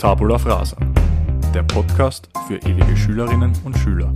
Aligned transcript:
Tabula 0.00 0.38
Frasa, 0.38 0.78
der 1.52 1.62
Podcast 1.62 2.30
für 2.48 2.56
ewige 2.56 2.96
Schülerinnen 2.96 3.52
und 3.66 3.76
Schüler. 3.76 4.10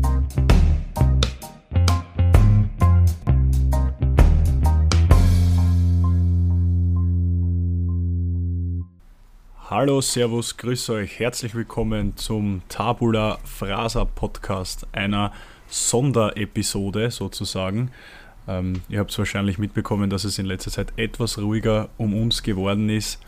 Hallo, 9.69 10.01
Servus, 10.01 10.57
grüße 10.57 10.95
euch, 10.95 11.19
herzlich 11.19 11.55
willkommen 11.55 12.17
zum 12.17 12.63
Tabula 12.71 13.39
Frasa 13.45 14.07
Podcast, 14.07 14.87
einer 14.93 15.35
Sonderepisode 15.69 17.11
sozusagen. 17.11 17.91
Ähm, 18.49 18.81
ihr 18.89 19.01
habt 19.01 19.11
es 19.11 19.19
wahrscheinlich 19.19 19.59
mitbekommen, 19.59 20.09
dass 20.09 20.25
es 20.25 20.39
in 20.39 20.47
letzter 20.47 20.71
Zeit 20.71 20.95
etwas 20.97 21.37
ruhiger 21.37 21.91
um 21.99 22.15
uns 22.15 22.43
geworden 22.43 22.89
ist. 22.89 23.21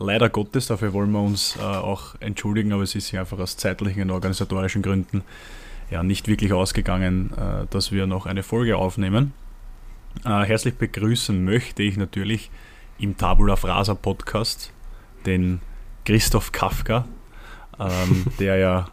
Leider 0.00 0.28
Gottes, 0.28 0.68
dafür 0.68 0.92
wollen 0.92 1.10
wir 1.10 1.20
uns 1.20 1.56
äh, 1.56 1.60
auch 1.60 2.14
entschuldigen, 2.20 2.72
aber 2.72 2.82
es 2.82 2.94
ist 2.94 3.08
hier 3.08 3.20
einfach 3.20 3.38
aus 3.38 3.56
zeitlichen 3.56 4.02
und 4.02 4.10
organisatorischen 4.12 4.82
Gründen 4.82 5.22
ja 5.90 6.02
nicht 6.02 6.28
wirklich 6.28 6.52
ausgegangen, 6.52 7.32
äh, 7.36 7.66
dass 7.70 7.90
wir 7.90 8.06
noch 8.06 8.26
eine 8.26 8.44
Folge 8.44 8.76
aufnehmen. 8.76 9.32
Äh, 10.24 10.44
herzlich 10.44 10.74
begrüßen 10.74 11.44
möchte 11.44 11.82
ich 11.82 11.96
natürlich 11.96 12.50
im 12.98 13.16
Tabula 13.16 13.56
Frasa 13.56 13.94
Podcast 13.94 14.72
den 15.26 15.60
Christoph 16.04 16.52
Kafka, 16.52 17.04
ähm, 17.80 18.26
der 18.38 18.56
ja 18.56 18.88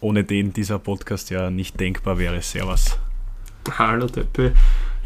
ohne 0.00 0.24
den 0.24 0.54
dieser 0.54 0.78
Podcast 0.78 1.28
ja 1.30 1.50
nicht 1.50 1.78
denkbar 1.78 2.18
wäre. 2.18 2.40
Servus. 2.40 2.98
Hallo 3.78 4.06
Töppe. 4.06 4.54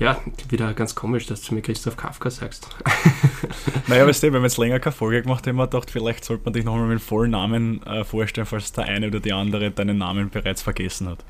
Ja, 0.01 0.19
wieder 0.49 0.73
ganz 0.73 0.95
komisch, 0.95 1.27
dass 1.27 1.43
du 1.43 1.55
mir 1.55 1.61
Christoph 1.61 1.95
Kafka 1.95 2.31
sagst. 2.31 2.67
naja, 3.87 4.07
weißt 4.07 4.23
du, 4.23 4.33
wenn 4.33 4.41
wir 4.41 4.49
jetzt 4.49 4.57
länger 4.57 4.81
keine 4.81 4.95
Folge 4.95 5.21
gemacht 5.21 5.47
haben, 5.47 5.57
wir 5.57 5.67
gedacht, 5.67 5.91
vielleicht 5.91 6.24
sollte 6.24 6.43
man 6.45 6.55
dich 6.55 6.65
nochmal 6.65 6.87
mit 6.87 7.02
vollen 7.02 7.33
Namen 7.33 7.83
äh, 7.83 8.02
vorstellen, 8.02 8.47
falls 8.47 8.73
der 8.73 8.87
eine 8.87 9.09
oder 9.09 9.21
die 9.21 9.35
andere 9.35 9.71
deinen 9.71 9.99
Namen 9.99 10.30
bereits 10.30 10.63
vergessen 10.63 11.07
hat. 11.07 11.23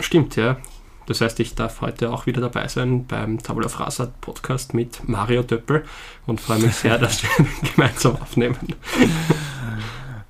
Stimmt, 0.00 0.36
ja. 0.36 0.56
Das 1.04 1.20
heißt, 1.20 1.38
ich 1.40 1.54
darf 1.54 1.82
heute 1.82 2.10
auch 2.10 2.24
wieder 2.24 2.40
dabei 2.40 2.66
sein 2.68 3.06
beim 3.06 3.42
Tabula 3.42 3.68
Frasa 3.68 4.10
Podcast 4.22 4.72
mit 4.72 5.06
Mario 5.06 5.42
Döppel 5.42 5.84
und 6.26 6.40
freue 6.40 6.60
mich 6.60 6.76
sehr, 6.76 6.96
dass 6.98 7.22
wir 7.22 7.46
gemeinsam 7.74 8.16
aufnehmen. 8.16 8.56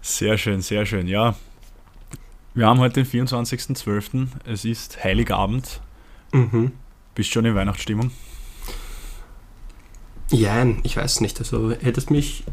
Sehr 0.02 0.36
schön, 0.36 0.62
sehr 0.62 0.84
schön. 0.84 1.06
Ja, 1.06 1.36
wir 2.55 2.67
haben 2.67 2.80
heute 2.80 3.05
den 3.05 3.28
24.12. 3.28 4.27
Es 4.47 4.64
ist 4.64 5.05
Heiligabend. 5.05 5.80
Mhm. 6.33 6.72
Bist 7.19 7.30
du 7.30 7.33
schon 7.33 7.47
in 7.47 7.56
Weihnachtsstimmung? 7.56 8.12
Ja, 10.30 10.64
ich 10.84 10.97
weiß 10.97 11.20
nicht. 11.20 11.41
Also 11.41 11.72
hättest 11.72 12.12
mich 12.12 12.44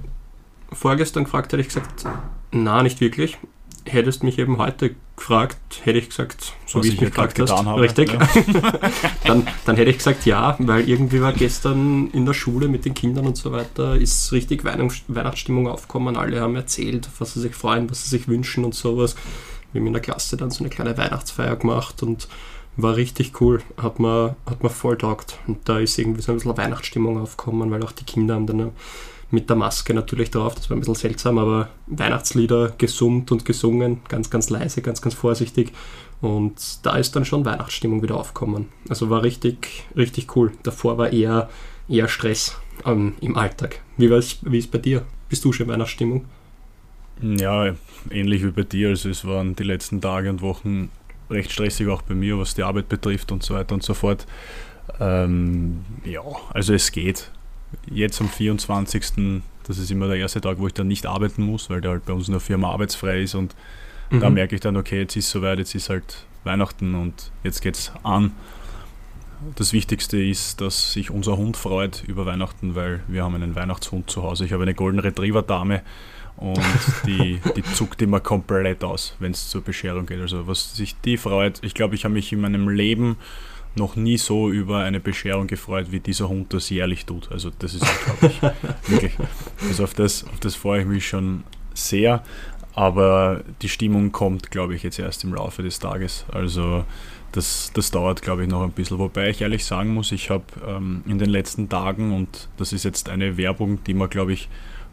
vorgestern 0.72 1.26
gefragt, 1.26 1.54
hätte 1.54 1.62
ich 1.62 1.68
gesagt, 1.68 2.04
na, 2.52 2.82
nicht 2.82 3.00
wirklich. 3.00 3.38
Hättest 3.86 4.24
mich 4.24 4.40
eben 4.40 4.58
heute 4.58 4.96
gefragt, 5.16 5.60
hätte 5.84 6.00
ich 6.00 6.10
gesagt, 6.10 6.54
so 6.66 6.80
Was 6.80 6.86
wie 6.86 6.90
ich 6.90 7.00
mich 7.00 7.12
gefragt 7.12 7.38
hast, 7.38 7.52
habe, 7.52 7.80
richtig. 7.80 8.12
Ja. 8.12 8.20
dann, 9.24 9.48
dann 9.66 9.76
hätte 9.76 9.92
ich 9.92 10.00
gesagt, 10.00 10.26
ja, 10.26 10.56
weil 10.58 10.90
irgendwie 10.90 11.22
war 11.22 11.34
gestern 11.34 12.10
in 12.10 12.26
der 12.26 12.34
Schule 12.34 12.68
mit 12.68 12.86
den 12.86 12.96
Kindern 12.96 13.28
und 13.28 13.38
so 13.38 13.52
weiter, 13.52 13.96
ist 13.96 14.32
richtig 14.32 14.64
Weihnachtsstimmung 14.64 15.68
aufgekommen. 15.68 16.18
Alle 16.18 16.42
haben 16.42 16.56
erzählt, 16.56 17.08
was 17.20 17.36
sie 17.36 17.42
sich 17.42 17.54
freuen, 17.54 17.88
was 17.92 18.06
sie 18.06 18.10
sich 18.18 18.28
wünschen 18.28 18.66
und 18.66 18.74
sowas. 18.74 19.16
Wir 19.74 19.82
haben 19.82 19.86
in 19.86 19.94
der 19.94 20.02
Klasse 20.02 20.38
dann 20.38 20.50
so 20.50 20.64
eine 20.64 20.72
kleine 20.72 20.98
Weihnachtsfeier 20.98 21.56
gemacht 21.56 22.02
und 22.02 22.28
war 22.78 22.96
richtig 22.96 23.40
cool, 23.42 23.62
hat 23.78 24.00
mir, 24.00 24.36
hat 24.46 24.64
mir 24.64 24.70
voll 24.70 24.98
taugt. 24.98 25.40
Und 25.48 25.68
da 25.68 25.80
ist 25.80 25.98
irgendwie 25.98 26.22
so 26.22 26.32
ein 26.32 26.36
bisschen 26.36 26.58
Weihnachtsstimmung 26.58 27.20
aufgekommen, 27.20 27.72
weil 27.72 27.84
auch 27.84 27.92
die 27.92 28.04
Kinder 28.04 28.36
haben 28.36 28.48
dann 28.48 28.72
mit 29.32 29.50
der 29.50 29.56
Maske 29.56 29.94
natürlich 29.94 30.32
drauf, 30.32 30.56
das 30.56 30.70
war 30.70 30.78
ein 30.78 30.80
bisschen 30.80 30.96
seltsam, 30.96 31.38
aber 31.38 31.70
Weihnachtslieder 31.88 32.74
gesummt 32.78 33.32
und 33.32 33.44
gesungen, 33.44 34.02
ganz, 34.08 34.30
ganz 34.30 34.50
leise, 34.50 34.82
ganz, 34.82 35.02
ganz 35.02 35.16
vorsichtig. 35.16 35.72
Und 36.22 36.86
da 36.86 36.96
ist 36.96 37.16
dann 37.16 37.26
schon 37.26 37.46
Weihnachtsstimmung 37.46 38.02
wieder 38.02 38.16
aufgekommen. 38.16 38.68
Also 38.88 39.10
war 39.10 39.24
richtig, 39.24 39.86
richtig 39.96 40.36
cool. 40.36 40.52
Davor 40.64 40.98
war 40.98 41.12
eher, 41.12 41.50
eher 41.90 42.08
Stress 42.08 42.58
ähm, 42.86 43.14
im 43.22 43.36
Alltag. 43.36 43.82
Wie, 43.98 44.06
ist 44.08 44.72
bei 44.72 44.78
dir? 44.78 45.06
Bist 45.30 45.44
du 45.44 45.52
schon 45.52 45.68
in 45.68 45.74
Weihnachtsstimmung? 45.74 46.26
Ja, 47.22 47.74
ähnlich 48.10 48.44
wie 48.44 48.52
bei 48.52 48.64
dir. 48.64 48.90
Also 48.90 49.10
es 49.10 49.26
waren 49.26 49.56
die 49.56 49.64
letzten 49.64 50.02
Tage 50.02 50.30
und 50.30 50.42
Wochen 50.42 50.90
recht 51.30 51.52
stressig 51.52 51.88
auch 51.88 52.02
bei 52.02 52.16
mir, 52.16 52.38
was 52.38 52.56
die 52.56 52.64
Arbeit 52.64 52.90
betrifft 52.90 53.32
und 53.32 53.44
so 53.44 53.56
weiter 53.56 53.76
und 53.76 53.84
so 53.84 53.94
fort. 53.94 54.26
Ähm, 55.00 55.84
ja, 56.04 56.22
also 56.54 56.74
es 56.74 56.92
geht. 56.92 57.32
Jetzt 57.90 58.22
am 58.22 58.30
24. 58.30 59.42
Das 59.68 59.78
ist 59.78 59.92
immer 59.92 60.08
der 60.08 60.18
erste 60.18 60.42
Tag, 60.42 60.60
wo 60.60 60.68
ich 60.68 60.74
dann 60.74 60.88
nicht 60.88 61.06
arbeiten 61.06 61.44
muss, 61.44 61.70
weil 61.70 61.82
der 61.82 61.92
halt 61.92 62.06
bei 62.06 62.14
uns 62.14 62.28
in 62.28 62.34
der 62.34 62.42
Firma 62.42 62.72
arbeitsfrei 62.72 63.22
ist 63.22 63.36
und 63.36 63.56
mhm. 64.12 64.20
da 64.20 64.30
merke 64.30 64.56
ich 64.56 64.62
dann, 64.62 64.78
okay, 64.78 65.00
jetzt 65.00 65.16
ist 65.16 65.26
es 65.26 65.32
soweit, 65.32 65.58
jetzt 65.58 65.74
ist 65.74 65.90
halt 65.90 66.26
Weihnachten 66.44 66.94
und 66.96 67.32
jetzt 67.44 67.62
geht's 67.62 67.92
an. 68.04 68.32
Das 69.56 69.74
Wichtigste 69.74 70.22
ist, 70.22 70.62
dass 70.62 70.94
sich 70.94 71.12
unser 71.12 71.38
Hund 71.38 71.58
freut 71.58 72.04
über 72.08 72.26
Weihnachten, 72.26 72.76
weil 72.76 73.02
wir 73.08 73.24
haben 73.24 73.36
einen 73.36 73.56
Weihnachtshund 73.56 74.10
zu 74.10 74.24
Hause. 74.24 74.46
Ich 74.46 74.54
habe 74.54 74.64
eine 74.64 74.74
Golden 74.74 75.00
Retriever 75.00 75.42
Dame 75.42 75.82
und 76.38 76.60
die, 77.06 77.40
die 77.56 77.64
zuckt 77.64 78.02
immer 78.02 78.20
komplett 78.20 78.84
aus, 78.84 79.16
wenn 79.20 79.32
es 79.32 79.50
zur 79.50 79.62
Bescherung 79.62 80.06
geht. 80.06 80.20
Also 80.20 80.48
was 80.48 80.76
sich 80.76 80.96
die 81.02 81.18
freut, 81.18 81.64
ich 81.64 81.74
glaube, 81.74 81.96
ich 81.96 82.04
habe 82.04 82.14
mich 82.14 82.32
in 82.34 82.42
meinem 82.42 82.70
Leben 82.70 83.18
noch 83.76 83.96
nie 83.96 84.18
so 84.18 84.50
über 84.50 84.80
eine 84.80 85.00
Bescherung 85.00 85.48
gefreut, 85.48 85.88
wie 85.92 86.00
dieser 86.00 86.30
Hund 86.30 86.54
das 86.54 86.70
jährlich 86.70 87.06
tut. 87.06 87.32
Also 87.32 87.52
das 87.60 87.74
ist 87.74 87.84
unglaublich. 87.84 88.42
wirklich. 88.88 89.14
Also 89.68 89.84
auf 89.84 89.94
das, 89.94 90.26
auf 90.26 90.40
das 90.40 90.56
freue 90.56 90.82
ich 90.82 90.88
mich 90.88 91.08
schon 91.08 91.44
sehr. 91.74 92.24
Aber 92.74 93.44
die 93.62 93.70
Stimmung 93.70 94.12
kommt, 94.12 94.52
glaube 94.52 94.76
ich, 94.76 94.84
jetzt 94.84 95.00
erst 95.00 95.24
im 95.24 95.34
Laufe 95.34 95.64
des 95.64 95.80
Tages. 95.80 96.26
Also 96.32 96.84
das, 97.32 97.72
das 97.74 97.92
dauert, 97.92 98.22
glaube 98.22 98.44
ich, 98.44 98.50
noch 98.50 98.64
ein 98.64 98.72
bisschen. 98.72 99.00
Wobei 99.00 99.30
ich 99.30 99.42
ehrlich 99.42 99.64
sagen 99.64 99.94
muss, 99.94 100.12
ich 100.12 100.30
habe 100.30 100.46
ähm, 100.68 101.02
in 101.08 101.18
den 101.18 101.30
letzten 101.30 101.70
Tagen, 101.70 102.14
und 102.14 102.50
das 102.58 102.74
ist 102.74 102.84
jetzt 102.84 103.10
eine 103.10 103.38
Werbung, 103.38 103.84
die 103.86 103.94
man, 103.94 104.10
glaube 104.10 104.34
ich, 104.34 104.50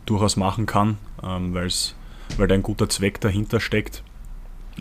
durchaus 0.06 0.36
machen 0.36 0.66
kann, 0.66 0.98
ähm, 1.22 1.54
weil 1.54 2.48
da 2.48 2.54
ein 2.54 2.62
guter 2.62 2.88
Zweck 2.88 3.20
dahinter 3.20 3.60
steckt. 3.60 4.02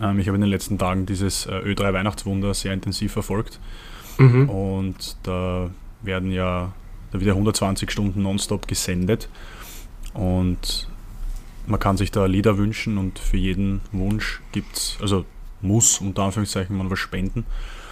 Ähm, 0.02 0.20
ich 0.20 0.28
habe 0.28 0.36
in 0.36 0.42
den 0.42 0.50
letzten 0.50 0.78
Tagen 0.78 1.06
dieses 1.06 1.46
äh, 1.46 1.52
Ö3 1.52 1.94
Weihnachtswunder 1.94 2.54
sehr 2.54 2.74
intensiv 2.74 3.12
verfolgt 3.14 3.59
mhm. 4.18 4.50
und 4.50 5.18
da 5.24 5.70
werden 6.02 6.32
ja 6.32 6.74
da 7.12 7.20
wieder 7.20 7.34
120 7.34 7.92
Stunden 7.92 8.22
nonstop 8.24 8.68
gesendet 8.68 9.30
und 10.14 10.88
man 11.68 11.80
kann 11.80 11.98
sich 11.98 12.12
da 12.12 12.26
Lieder 12.26 12.58
wünschen 12.58 12.98
und 12.98 13.20
für 13.20 13.38
jeden 13.38 13.82
Wunsch 13.92 14.42
gibt 14.52 14.78
es, 14.78 14.98
also 15.02 15.26
muss 15.62 16.00
unter 16.00 16.24
Anführungszeichen 16.24 16.76
man 16.76 16.90
was 16.90 17.00
spenden. 17.00 17.46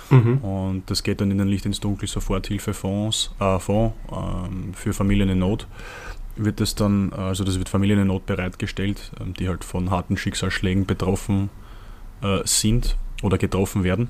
Mhm. 0.10 0.38
Und 0.40 0.84
das 0.90 1.04
geht 1.04 1.22
dann 1.22 1.30
in 1.30 1.38
den 1.38 1.48
Licht 1.48 1.68
ins 1.68 1.80
Dunkel 1.80 2.08
Soforthilfefonds 2.08 3.36
äh, 3.40 3.60
Fonds, 3.60 3.96
ähm, 4.12 4.74
für 4.74 4.92
Familien 4.92 5.30
in 5.30 5.40
Not 5.40 5.68
wird 6.36 6.62
es 6.62 6.76
dann, 6.76 7.12
also 7.14 7.44
das 7.44 7.58
wird 7.58 7.70
Familien 7.70 8.00
in 8.00 8.08
Not 8.08 8.26
bereitgestellt, 8.26 9.12
ähm, 9.20 9.34
die 9.34 9.50
halt 9.50 9.64
von 9.64 9.92
harten 9.92 10.18
Schicksalsschlägen 10.18 10.86
betroffen 10.86 11.50
äh, 12.22 12.40
sind 12.46 12.98
oder 13.22 13.38
getroffen 13.38 13.84
werden. 13.84 14.10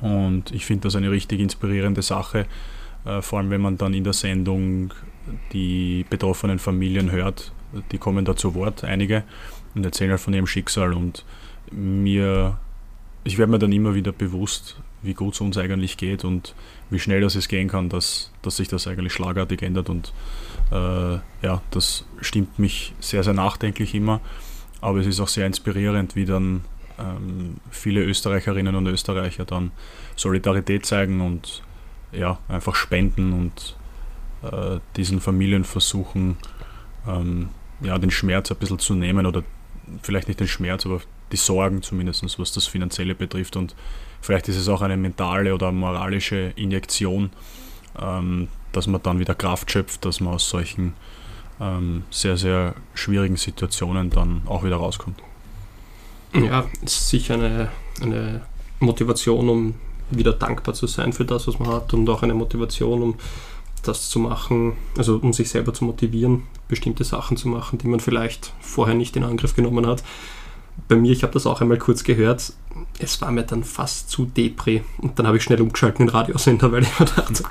Und 0.00 0.50
ich 0.50 0.66
finde 0.66 0.84
das 0.84 0.96
eine 0.96 1.10
richtig 1.10 1.40
inspirierende 1.40 2.02
Sache, 2.02 2.46
äh, 3.04 3.22
vor 3.22 3.38
allem 3.38 3.50
wenn 3.50 3.60
man 3.60 3.78
dann 3.78 3.94
in 3.94 4.04
der 4.04 4.12
Sendung 4.12 4.92
die 5.52 6.04
betroffenen 6.08 6.58
Familien 6.58 7.10
hört. 7.10 7.52
Die 7.92 7.98
kommen 7.98 8.24
da 8.24 8.36
zu 8.36 8.54
Wort, 8.54 8.84
einige, 8.84 9.24
und 9.74 9.84
erzählen 9.84 10.10
halt 10.10 10.20
von 10.20 10.34
ihrem 10.34 10.46
Schicksal. 10.46 10.92
Und 10.92 11.24
mir, 11.70 12.58
ich 13.24 13.38
werde 13.38 13.52
mir 13.52 13.58
dann 13.58 13.72
immer 13.72 13.94
wieder 13.94 14.12
bewusst, 14.12 14.80
wie 15.02 15.14
gut 15.14 15.34
es 15.34 15.40
uns 15.40 15.58
eigentlich 15.58 15.96
geht 15.96 16.24
und 16.24 16.54
wie 16.90 16.98
schnell 16.98 17.20
das 17.20 17.34
es 17.34 17.48
gehen 17.48 17.68
kann, 17.68 17.88
dass, 17.88 18.32
dass 18.42 18.56
sich 18.56 18.68
das 18.68 18.86
eigentlich 18.86 19.12
schlagartig 19.12 19.62
ändert. 19.62 19.88
Und 19.88 20.12
ja, 20.70 21.62
das 21.70 22.04
stimmt 22.20 22.58
mich 22.58 22.92
sehr, 22.98 23.22
sehr 23.22 23.34
nachdenklich 23.34 23.94
immer. 23.94 24.20
Aber 24.80 24.98
es 24.98 25.06
ist 25.06 25.20
auch 25.20 25.28
sehr 25.28 25.46
inspirierend, 25.46 26.16
wie 26.16 26.24
dann 26.24 26.64
ähm, 26.98 27.56
viele 27.70 28.02
Österreicherinnen 28.02 28.74
und 28.74 28.86
Österreicher 28.86 29.44
dann 29.44 29.72
Solidarität 30.16 30.86
zeigen 30.86 31.20
und 31.20 31.62
ja, 32.12 32.38
einfach 32.48 32.74
spenden 32.74 33.32
und 33.32 33.76
äh, 34.42 34.80
diesen 34.96 35.20
Familien 35.20 35.64
versuchen, 35.64 36.36
ähm, 37.06 37.50
ja, 37.80 37.98
den 37.98 38.10
Schmerz 38.10 38.50
ein 38.50 38.56
bisschen 38.56 38.78
zu 38.78 38.94
nehmen 38.94 39.26
oder 39.26 39.42
vielleicht 40.02 40.28
nicht 40.28 40.40
den 40.40 40.48
Schmerz, 40.48 40.86
aber 40.86 41.00
die 41.32 41.36
Sorgen 41.36 41.82
zumindest, 41.82 42.38
was 42.38 42.52
das 42.52 42.66
Finanzielle 42.66 43.14
betrifft. 43.14 43.56
Und 43.56 43.74
vielleicht 44.20 44.48
ist 44.48 44.56
es 44.56 44.68
auch 44.68 44.82
eine 44.82 44.96
mentale 44.96 45.54
oder 45.54 45.72
moralische 45.72 46.52
Injektion, 46.56 47.30
ähm, 48.00 48.48
dass 48.76 48.86
man 48.86 49.02
dann 49.02 49.18
wieder 49.18 49.34
Kraft 49.34 49.70
schöpft, 49.70 50.04
dass 50.04 50.20
man 50.20 50.34
aus 50.34 50.48
solchen 50.48 50.94
ähm, 51.60 52.04
sehr, 52.10 52.36
sehr 52.36 52.74
schwierigen 52.94 53.36
Situationen 53.36 54.10
dann 54.10 54.42
auch 54.46 54.64
wieder 54.64 54.76
rauskommt. 54.76 55.22
Ja, 56.34 56.66
es 56.84 56.94
ist 56.94 57.08
sicher 57.08 57.34
eine, 57.34 57.70
eine 58.02 58.42
Motivation, 58.80 59.48
um 59.48 59.74
wieder 60.10 60.32
dankbar 60.32 60.74
zu 60.74 60.86
sein 60.86 61.12
für 61.12 61.24
das, 61.24 61.48
was 61.48 61.58
man 61.58 61.68
hat 61.68 61.92
und 61.94 62.08
auch 62.10 62.22
eine 62.22 62.34
Motivation, 62.34 63.02
um 63.02 63.14
das 63.82 64.10
zu 64.10 64.18
machen, 64.18 64.74
also 64.96 65.16
um 65.16 65.32
sich 65.32 65.48
selber 65.48 65.72
zu 65.72 65.84
motivieren, 65.84 66.42
bestimmte 66.68 67.04
Sachen 67.04 67.36
zu 67.36 67.48
machen, 67.48 67.78
die 67.78 67.88
man 67.88 68.00
vielleicht 68.00 68.52
vorher 68.60 68.94
nicht 68.94 69.16
in 69.16 69.24
Angriff 69.24 69.54
genommen 69.54 69.86
hat. 69.86 70.02
Bei 70.88 70.96
mir, 70.96 71.12
ich 71.12 71.22
habe 71.22 71.32
das 71.32 71.46
auch 71.46 71.60
einmal 71.60 71.78
kurz 71.78 72.04
gehört, 72.04 72.52
es 72.98 73.20
war 73.20 73.30
mir 73.30 73.42
dann 73.42 73.64
fast 73.64 74.10
zu 74.10 74.26
depri 74.26 74.82
und 74.98 75.18
dann 75.18 75.26
habe 75.26 75.36
ich 75.36 75.42
schnell 75.42 75.60
umgeschaltet 75.60 76.00
in 76.00 76.06
den 76.06 76.14
Radiosender, 76.14 76.70
weil 76.72 76.82
ich 76.82 77.00
mir 77.00 77.06
dachte, 77.06 77.42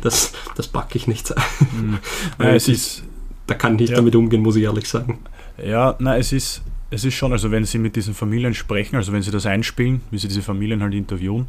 das, 0.00 0.32
das 0.56 0.68
packe 0.68 0.98
ich 0.98 1.06
nicht. 1.06 1.32
Mhm. 1.72 1.98
ja, 2.38 2.54
es 2.54 2.68
ist, 2.68 3.04
da 3.46 3.54
kann 3.54 3.74
ich 3.74 3.80
nicht 3.80 3.90
ja. 3.90 3.96
damit 3.96 4.14
umgehen, 4.14 4.42
muss 4.42 4.56
ich 4.56 4.64
ehrlich 4.64 4.88
sagen. 4.88 5.20
Ja, 5.62 5.96
na, 5.98 6.16
es 6.18 6.32
ist, 6.32 6.62
es 6.90 7.04
ist 7.04 7.14
schon, 7.14 7.32
also 7.32 7.50
wenn 7.50 7.64
Sie 7.64 7.78
mit 7.78 7.96
diesen 7.96 8.14
Familien 8.14 8.54
sprechen, 8.54 8.96
also 8.96 9.12
wenn 9.12 9.22
Sie 9.22 9.30
das 9.30 9.46
einspielen, 9.46 10.02
wie 10.10 10.18
Sie 10.18 10.28
diese 10.28 10.42
Familien 10.42 10.82
halt 10.82 10.94
interviewen, 10.94 11.48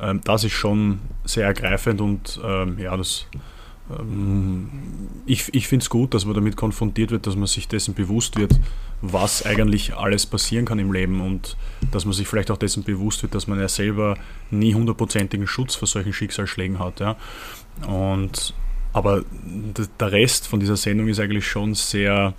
ähm, 0.00 0.20
das 0.24 0.44
ist 0.44 0.52
schon 0.52 1.00
sehr 1.24 1.46
ergreifend 1.46 2.00
und 2.00 2.40
ähm, 2.44 2.78
ja, 2.78 2.96
das 2.96 3.26
ich, 5.26 5.52
ich 5.52 5.66
finde 5.66 5.82
es 5.82 5.90
gut, 5.90 6.14
dass 6.14 6.24
man 6.24 6.34
damit 6.34 6.56
konfrontiert 6.56 7.10
wird, 7.10 7.26
dass 7.26 7.34
man 7.34 7.46
sich 7.46 7.66
dessen 7.66 7.94
bewusst 7.94 8.38
wird, 8.38 8.58
was 9.02 9.44
eigentlich 9.44 9.94
alles 9.94 10.26
passieren 10.26 10.64
kann 10.64 10.78
im 10.78 10.92
Leben 10.92 11.20
und 11.20 11.56
dass 11.90 12.04
man 12.04 12.14
sich 12.14 12.28
vielleicht 12.28 12.50
auch 12.50 12.56
dessen 12.56 12.84
bewusst 12.84 13.22
wird, 13.22 13.34
dass 13.34 13.46
man 13.46 13.58
ja 13.58 13.68
selber 13.68 14.16
nie 14.50 14.74
hundertprozentigen 14.74 15.46
Schutz 15.46 15.74
vor 15.74 15.88
solchen 15.88 16.12
Schicksalsschlägen 16.12 16.78
hat. 16.78 17.00
Ja. 17.00 17.16
Und, 17.86 18.54
aber 18.92 19.24
der 19.98 20.12
Rest 20.12 20.46
von 20.46 20.60
dieser 20.60 20.76
Sendung 20.76 21.08
ist 21.08 21.18
eigentlich 21.18 21.46
schon 21.46 21.74
sehr 21.74 22.34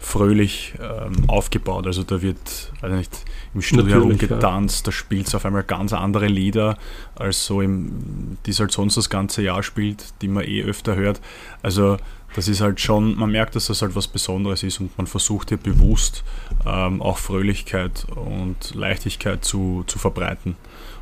fröhlich 0.00 0.74
ähm, 0.80 1.28
aufgebaut. 1.28 1.86
Also 1.86 2.02
da 2.02 2.22
wird, 2.22 2.72
also 2.80 2.96
nicht, 2.96 3.24
im 3.54 3.62
Studio 3.62 3.96
herumgetanzt, 3.96 4.86
ja. 4.86 4.90
da 4.90 4.92
spielt 4.92 5.26
es 5.26 5.34
auf 5.34 5.44
einmal 5.44 5.64
ganz 5.64 5.92
andere 5.92 6.26
Lieder, 6.26 6.76
als 7.16 7.46
so 7.46 7.60
im, 7.60 8.38
die 8.46 8.50
es 8.50 8.60
halt 8.60 8.72
sonst 8.72 8.96
das 8.96 9.10
ganze 9.10 9.42
Jahr 9.42 9.62
spielt, 9.62 10.14
die 10.22 10.28
man 10.28 10.44
eh 10.44 10.62
öfter 10.62 10.94
hört. 10.94 11.20
Also 11.62 11.96
das 12.34 12.46
ist 12.46 12.60
halt 12.60 12.80
schon, 12.80 13.16
man 13.16 13.30
merkt, 13.30 13.56
dass 13.56 13.66
das 13.66 13.82
halt 13.82 13.96
was 13.96 14.06
Besonderes 14.06 14.62
ist 14.62 14.80
und 14.80 14.96
man 14.98 15.06
versucht 15.06 15.48
hier 15.48 15.58
bewusst 15.58 16.24
ähm, 16.66 17.00
auch 17.00 17.18
Fröhlichkeit 17.18 18.06
und 18.14 18.74
Leichtigkeit 18.74 19.44
zu, 19.44 19.84
zu 19.86 19.98
verbreiten 19.98 20.56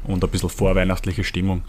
und 0.04 0.22
ein 0.22 0.30
bisschen 0.30 0.50
vorweihnachtliche 0.50 1.24
Stimmung. 1.24 1.62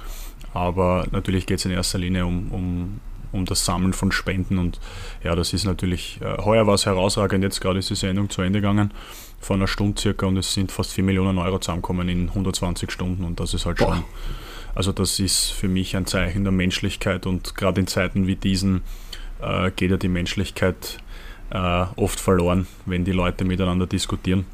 Aber 0.53 1.07
natürlich 1.11 1.45
geht 1.45 1.59
es 1.59 1.65
in 1.65 1.71
erster 1.71 1.97
Linie 1.97 2.25
um, 2.25 2.51
um, 2.51 2.99
um 3.31 3.45
das 3.45 3.65
Sammeln 3.65 3.93
von 3.93 4.11
Spenden 4.11 4.57
und 4.57 4.79
ja, 5.23 5.35
das 5.35 5.53
ist 5.53 5.65
natürlich, 5.65 6.19
äh, 6.21 6.37
heuer 6.41 6.67
war 6.67 6.75
es 6.75 6.85
herausragend, 6.85 7.43
jetzt 7.43 7.61
gerade 7.61 7.79
ist 7.79 7.89
die 7.89 7.95
Sendung 7.95 8.29
zu 8.29 8.41
Ende 8.41 8.61
gegangen 8.61 8.91
von 9.39 9.57
einer 9.57 9.67
Stunde 9.67 9.99
circa 9.99 10.25
und 10.25 10.37
es 10.37 10.53
sind 10.53 10.71
fast 10.71 10.93
4 10.93 11.03
Millionen 11.03 11.37
Euro 11.37 11.59
zusammengekommen 11.59 12.09
in 12.09 12.29
120 12.29 12.91
Stunden 12.91 13.23
und 13.23 13.39
das 13.39 13.53
ist 13.53 13.65
halt 13.65 13.77
Boah. 13.77 13.95
schon, 13.95 14.03
also 14.75 14.91
das 14.91 15.19
ist 15.19 15.51
für 15.51 15.67
mich 15.67 15.95
ein 15.95 16.05
Zeichen 16.05 16.43
der 16.43 16.53
Menschlichkeit 16.53 17.25
und 17.25 17.55
gerade 17.55 17.81
in 17.81 17.87
Zeiten 17.87 18.27
wie 18.27 18.35
diesen 18.35 18.81
äh, 19.41 19.71
geht 19.71 19.91
ja 19.91 19.97
die 19.97 20.07
Menschlichkeit 20.07 20.99
äh, 21.49 21.85
oft 21.95 22.19
verloren, 22.19 22.67
wenn 22.85 23.05
die 23.05 23.11
Leute 23.11 23.45
miteinander 23.45 23.87
diskutieren. 23.87 24.45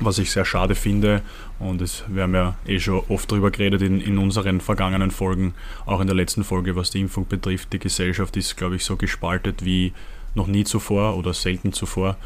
Was 0.00 0.18
ich 0.18 0.30
sehr 0.30 0.44
schade 0.44 0.76
finde, 0.76 1.22
und 1.58 1.82
es, 1.82 2.04
wir 2.06 2.22
haben 2.22 2.34
ja 2.34 2.54
eh 2.66 2.78
schon 2.78 3.02
oft 3.08 3.30
darüber 3.32 3.50
geredet 3.50 3.82
in, 3.82 4.00
in 4.00 4.16
unseren 4.18 4.60
vergangenen 4.60 5.10
Folgen, 5.10 5.54
auch 5.86 6.00
in 6.00 6.06
der 6.06 6.14
letzten 6.14 6.44
Folge, 6.44 6.76
was 6.76 6.90
die 6.90 7.00
Impfung 7.00 7.26
betrifft. 7.26 7.72
Die 7.72 7.80
Gesellschaft 7.80 8.36
ist, 8.36 8.56
glaube 8.56 8.76
ich, 8.76 8.84
so 8.84 8.96
gespaltet 8.96 9.64
wie 9.64 9.92
noch 10.34 10.46
nie 10.46 10.62
zuvor 10.62 11.16
oder 11.16 11.34
selten 11.34 11.72
zuvor. 11.72 12.16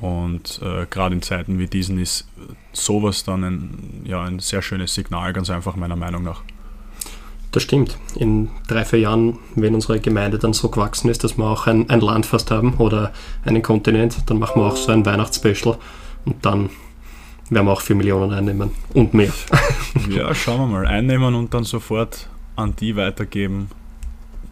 Und 0.00 0.60
äh, 0.62 0.86
gerade 0.88 1.14
in 1.14 1.22
Zeiten 1.22 1.58
wie 1.58 1.66
diesen 1.66 1.98
ist 1.98 2.26
sowas 2.72 3.24
dann 3.24 3.44
ein, 3.44 4.02
ja, 4.04 4.22
ein 4.22 4.38
sehr 4.38 4.62
schönes 4.62 4.94
Signal, 4.94 5.32
ganz 5.32 5.50
einfach 5.50 5.76
meiner 5.76 5.96
Meinung 5.96 6.24
nach. 6.24 6.42
Das 7.52 7.62
stimmt. 7.62 7.98
In 8.16 8.48
drei, 8.66 8.84
vier 8.86 9.00
Jahren, 9.00 9.38
wenn 9.54 9.74
unsere 9.74 10.00
Gemeinde 10.00 10.38
dann 10.38 10.54
so 10.54 10.70
gewachsen 10.70 11.10
ist, 11.10 11.22
dass 11.22 11.36
wir 11.36 11.44
auch 11.44 11.66
ein, 11.66 11.90
ein 11.90 12.00
Land 12.00 12.24
fast 12.24 12.50
haben 12.50 12.74
oder 12.78 13.12
einen 13.44 13.62
Kontinent, 13.62 14.30
dann 14.30 14.38
machen 14.38 14.62
wir 14.62 14.66
auch 14.66 14.76
so 14.76 14.90
ein 14.90 15.04
Weihnachtsspecial 15.04 15.76
und 16.24 16.44
dann 16.46 16.70
werden 17.54 17.66
wir 17.66 17.72
auch 17.72 17.80
vier 17.80 17.96
Millionen 17.96 18.32
einnehmen 18.32 18.70
und 18.94 19.14
mehr. 19.14 19.32
ja, 20.10 20.34
schauen 20.34 20.60
wir 20.60 20.66
mal. 20.66 20.86
Einnehmen 20.86 21.34
und 21.34 21.52
dann 21.54 21.64
sofort 21.64 22.28
an 22.56 22.74
die 22.76 22.96
weitergeben, 22.96 23.68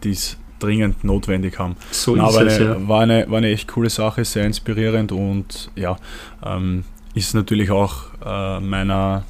die 0.03 0.11
es 0.11 0.37
dringend 0.59 1.03
notwendig 1.03 1.57
haben. 1.57 1.75
So 1.91 2.15
Na, 2.15 2.29
ist 2.29 2.35
es, 2.35 2.59
eine, 2.59 2.65
ja. 2.65 2.87
war, 2.87 3.01
eine, 3.01 3.29
war 3.29 3.37
eine 3.37 3.49
echt 3.49 3.67
coole 3.67 3.89
Sache, 3.89 4.23
sehr 4.25 4.45
inspirierend 4.45 5.11
und 5.11 5.71
ja, 5.75 5.97
ähm, 6.45 6.83
ist 7.13 7.33
natürlich 7.33 7.71
auch 7.71 8.03
äh, 8.23 8.59
meiner, 8.59 9.23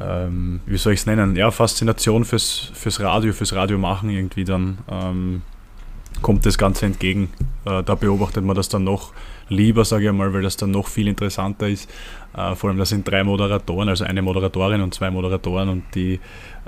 ähm, 0.00 0.60
wie 0.66 0.76
soll 0.76 0.94
ich 0.94 1.00
es 1.00 1.06
nennen, 1.06 1.36
ja, 1.36 1.50
Faszination 1.50 2.24
fürs, 2.24 2.72
fürs 2.74 3.00
Radio, 3.00 3.32
fürs 3.32 3.54
Radio 3.54 3.78
machen 3.78 4.10
irgendwie 4.10 4.44
dann 4.44 4.78
ähm, 4.90 5.42
kommt 6.22 6.46
das 6.46 6.58
Ganze 6.58 6.86
entgegen. 6.86 7.30
Äh, 7.64 7.82
da 7.82 7.94
beobachtet 7.94 8.44
man 8.44 8.56
das 8.56 8.68
dann 8.68 8.84
noch 8.84 9.12
lieber, 9.48 9.84
sage 9.84 10.06
ich 10.06 10.12
mal, 10.12 10.32
weil 10.32 10.42
das 10.42 10.56
dann 10.56 10.70
noch 10.70 10.88
viel 10.88 11.08
interessanter 11.08 11.68
ist. 11.68 11.88
Äh, 12.34 12.54
vor 12.54 12.70
allem, 12.70 12.78
da 12.78 12.84
sind 12.84 13.08
drei 13.08 13.24
Moderatoren, 13.24 13.88
also 13.88 14.04
eine 14.04 14.22
Moderatorin 14.22 14.80
und 14.80 14.94
zwei 14.94 15.10
Moderatoren 15.10 15.68
und 15.68 15.84
die 15.94 16.20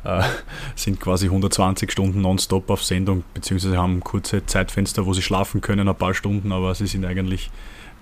äh, 0.05 0.23
sind 0.75 1.01
quasi 1.01 1.27
120 1.27 1.91
Stunden 1.91 2.21
nonstop 2.21 2.71
auf 2.71 2.83
Sendung, 2.83 3.25
beziehungsweise 3.35 3.77
haben 3.77 4.01
kurze 4.01 4.45
Zeitfenster, 4.47 5.07
wo 5.07 5.12
sie 5.12 5.23
schlafen 5.23 5.61
können, 5.61 5.89
ein 5.89 5.95
paar 5.95 6.15
Stunden, 6.15 6.53
aber 6.53 6.75
sie 6.75 6.87
sind 6.87 7.05
eigentlich 7.05 7.51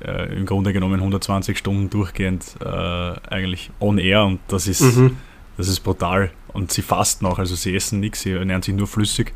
äh, 0.05 0.37
im 0.37 0.46
Grunde 0.46 0.72
genommen 0.72 1.00
120 1.00 1.58
Stunden 1.58 1.90
durchgehend 1.90 2.56
äh, 2.60 2.66
eigentlich 2.66 3.70
on 3.81 3.99
air 3.99 4.25
und 4.25 4.40
das 4.49 4.66
ist, 4.66 4.81
mhm. 4.81 5.16
das 5.56 5.69
ist 5.69 5.81
brutal. 5.81 6.31
Und 6.52 6.72
sie 6.72 6.82
fasten 6.82 7.26
auch, 7.26 7.38
also 7.38 7.55
sie 7.55 7.75
essen 7.75 8.00
nichts, 8.00 8.22
sie 8.22 8.32
ernähren 8.32 8.62
sich 8.62 8.75
nur 8.75 8.87
flüssig, 8.87 9.34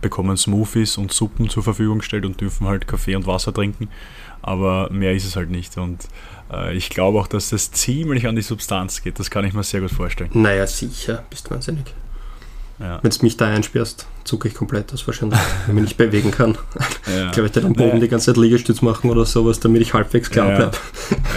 bekommen 0.00 0.36
Smoothies 0.36 0.96
und 0.96 1.12
Suppen 1.12 1.48
zur 1.48 1.62
Verfügung 1.62 1.98
gestellt 1.98 2.24
und 2.24 2.40
dürfen 2.40 2.66
halt 2.66 2.86
Kaffee 2.86 3.16
und 3.16 3.26
Wasser 3.26 3.52
trinken, 3.52 3.88
aber 4.42 4.90
mehr 4.90 5.12
ist 5.12 5.24
es 5.24 5.36
halt 5.36 5.50
nicht. 5.50 5.76
Und 5.76 6.08
ich 6.72 6.90
glaube 6.90 7.18
auch, 7.18 7.26
dass 7.26 7.50
das 7.50 7.70
ziemlich 7.72 8.26
an 8.26 8.36
die 8.36 8.42
Substanz 8.42 9.02
geht. 9.02 9.18
Das 9.18 9.30
kann 9.30 9.44
ich 9.44 9.52
mir 9.52 9.62
sehr 9.62 9.80
gut 9.80 9.90
vorstellen. 9.90 10.30
Naja, 10.32 10.66
sicher, 10.66 11.24
bist 11.28 11.46
du 11.46 11.50
wahnsinnig. 11.50 11.84
Ja. 12.78 13.00
Wenn 13.02 13.10
du 13.10 13.18
mich 13.22 13.36
da 13.36 13.48
einsperrst, 13.48 14.06
zucke 14.22 14.48
ich 14.48 14.54
komplett 14.54 14.92
aus 14.92 15.06
wahrscheinlich, 15.06 15.40
wenn 15.66 15.70
ich 15.70 15.74
mich 15.74 15.84
nicht 15.84 15.96
bewegen 15.96 16.30
kann. 16.30 16.56
Ja. 17.08 17.26
Ich 17.26 17.32
glaube, 17.32 17.48
ich 17.48 17.54
werde 17.54 17.66
am 17.68 17.72
Boden 17.72 17.88
naja. 17.88 18.00
die 18.00 18.08
ganze 18.08 18.26
Zeit 18.26 18.36
Liegestütz 18.36 18.82
machen 18.82 19.08
oder 19.08 19.24
sowas, 19.24 19.60
damit 19.60 19.80
ich 19.80 19.94
halbwegs 19.94 20.28
klar 20.30 20.54
bleibe. 20.54 20.76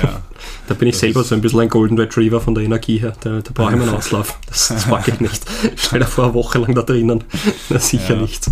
Ja. 0.04 0.22
Da 0.68 0.74
bin 0.76 0.88
ich 0.88 0.96
das 0.96 1.02
selber 1.02 1.24
so 1.24 1.36
ein 1.36 1.42
bisschen 1.42 1.60
ein 1.60 1.70
Golden 1.70 1.98
Retriever 1.98 2.40
von 2.40 2.56
der 2.56 2.64
Energie 2.64 2.98
her. 2.98 3.14
Da, 3.22 3.42
da 3.42 3.52
brauche 3.54 3.74
ich 3.74 3.78
meinen 3.78 3.94
Auslauf. 3.94 4.38
Das, 4.48 4.70
das 4.70 4.88
mag 4.88 5.08
ich 5.08 5.20
nicht. 5.20 5.44
Stell 5.76 6.00
dir 6.00 6.06
vor, 6.06 6.26
eine 6.26 6.34
Woche 6.34 6.60
lang 6.60 6.76
da 6.76 6.82
drinnen. 6.82 7.24
Na, 7.70 7.80
sicher 7.80 8.16
nicht. 8.16 8.48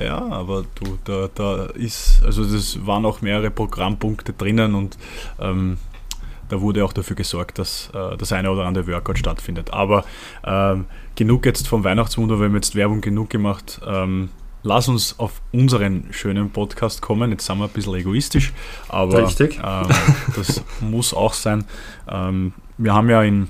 Ja, 0.00 0.18
aber 0.18 0.64
du, 0.74 0.98
da, 1.04 1.28
da 1.34 1.66
ist, 1.74 2.22
also 2.24 2.44
das 2.44 2.84
waren 2.86 3.04
auch 3.04 3.22
mehrere 3.22 3.50
Programmpunkte 3.50 4.32
drinnen 4.32 4.74
und 4.74 4.96
ähm, 5.40 5.78
da 6.48 6.60
wurde 6.60 6.84
auch 6.84 6.92
dafür 6.92 7.16
gesorgt, 7.16 7.58
dass 7.58 7.90
äh, 7.94 8.16
das 8.16 8.32
eine 8.32 8.50
oder 8.50 8.66
andere 8.66 8.86
Workout 8.86 9.18
stattfindet. 9.18 9.72
Aber 9.72 10.04
ähm, 10.44 10.86
genug 11.16 11.46
jetzt 11.46 11.68
vom 11.68 11.84
Weihnachtswunder, 11.84 12.38
wir 12.38 12.46
haben 12.46 12.54
jetzt 12.54 12.74
Werbung 12.74 13.00
genug 13.00 13.30
gemacht. 13.30 13.80
Ähm, 13.86 14.30
lass 14.62 14.88
uns 14.88 15.18
auf 15.18 15.40
unseren 15.52 16.08
schönen 16.10 16.50
Podcast 16.50 17.02
kommen. 17.02 17.30
Jetzt 17.30 17.46
sind 17.46 17.58
wir 17.58 17.64
ein 17.64 17.70
bisschen 17.70 17.94
egoistisch, 17.94 18.52
aber 18.88 19.30
ähm, 19.40 19.88
das 20.34 20.62
muss 20.80 21.14
auch 21.14 21.34
sein. 21.34 21.64
Ähm, 22.08 22.52
wir 22.78 22.94
haben 22.94 23.08
ja 23.08 23.22
in, 23.22 23.48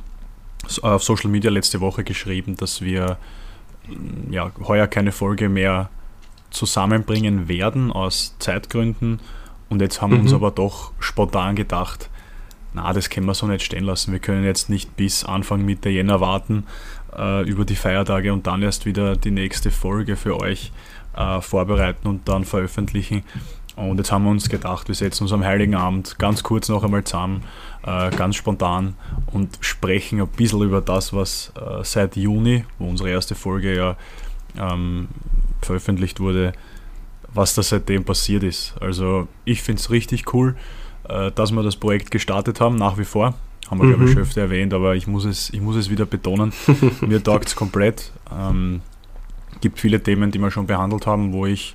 auf 0.83 1.03
Social 1.03 1.31
Media 1.31 1.51
letzte 1.51 1.81
Woche 1.81 2.05
geschrieben, 2.05 2.57
dass 2.57 2.83
wir 2.83 3.19
ja, 4.31 4.51
heuer 4.63 4.87
keine 4.87 5.13
Folge 5.13 5.49
mehr 5.49 5.91
zusammenbringen 6.51 7.49
werden 7.49 7.93
aus 7.93 8.37
Zeitgründen. 8.39 9.21
Und 9.69 9.81
jetzt 9.81 10.01
haben 10.01 10.13
wir 10.13 10.21
uns 10.21 10.31
mhm. 10.31 10.37
aber 10.37 10.51
doch 10.51 10.93
spontan 11.01 11.57
gedacht, 11.57 12.11
na, 12.75 12.93
das 12.93 13.09
können 13.09 13.26
wir 13.26 13.35
so 13.35 13.47
nicht 13.47 13.64
stehen 13.64 13.85
lassen. 13.85 14.12
Wir 14.12 14.19
können 14.19 14.45
jetzt 14.45 14.69
nicht 14.69 14.97
bis 14.97 15.25
Anfang 15.25 15.64
Mitte 15.64 15.88
Jänner 15.88 16.21
warten 16.21 16.64
äh, 17.16 17.49
über 17.49 17.64
die 17.64 17.76
Feiertage 17.76 18.33
und 18.33 18.47
dann 18.47 18.62
erst 18.62 18.85
wieder 18.85 19.16
die 19.16 19.31
nächste 19.31 19.71
Folge 19.71 20.16
für 20.16 20.40
euch 20.40 20.73
äh, 21.16 21.40
vorbereiten 21.40 22.09
und 22.09 22.28
dann 22.28 22.45
veröffentlichen. 22.45 23.23
Und 23.76 23.99
jetzt 23.99 24.12
haben 24.12 24.25
wir 24.25 24.31
uns 24.31 24.49
gedacht, 24.49 24.88
wir 24.88 24.95
setzen 24.95 25.25
uns 25.25 25.33
am 25.33 25.45
Heiligen 25.45 25.75
Abend 25.75 26.19
ganz 26.19 26.43
kurz 26.43 26.69
noch 26.69 26.85
einmal 26.85 27.04
zusammen, 27.04 27.45
äh, 27.85 28.11
ganz 28.11 28.37
spontan 28.37 28.95
und 29.33 29.57
sprechen 29.61 30.21
ein 30.21 30.28
bisschen 30.28 30.62
über 30.62 30.81
das, 30.81 31.12
was 31.12 31.52
äh, 31.57 31.83
seit 31.85 32.16
Juni, 32.16 32.64
wo 32.78 32.88
unsere 32.88 33.11
erste 33.11 33.35
Folge 33.35 33.75
ja 33.75 33.97
ähm, 34.59 35.09
veröffentlicht 35.62 36.21
wurde, 36.21 36.52
was 37.33 37.54
da 37.54 37.62
seitdem 37.62 38.04
passiert 38.04 38.43
ist. 38.45 38.75
Also 38.81 39.26
ich 39.45 39.62
finde 39.62 39.81
es 39.81 39.90
richtig 39.90 40.33
cool, 40.35 40.57
dass 41.05 41.53
wir 41.53 41.63
das 41.63 41.77
Projekt 41.77 42.11
gestartet 42.11 42.61
haben, 42.61 42.77
nach 42.77 42.99
wie 42.99 43.05
vor. 43.05 43.35
Haben 43.71 43.81
wir, 43.81 43.85
mhm. 43.85 43.91
glaube 43.91 44.05
ich, 44.05 44.13
schon 44.13 44.23
öfter 44.23 44.43
erwähnt, 44.43 44.75
aber 44.75 44.95
ich 44.95 45.07
muss 45.07 45.25
es, 45.25 45.51
ich 45.51 45.61
muss 45.61 45.77
es 45.77 45.91
wieder 45.91 46.07
betonen. 46.07 46.53
Mir 47.01 47.23
taugt 47.23 47.49
es 47.49 47.57
komplett. 47.57 48.13
Ähm, 48.33 48.83
gibt 49.61 49.81
viele 49.81 50.03
Themen, 50.03 50.31
die 50.31 50.39
wir 50.39 50.51
schon 50.51 50.67
behandelt 50.67 51.07
haben, 51.07 51.33
wo 51.33 51.47
ich 51.47 51.75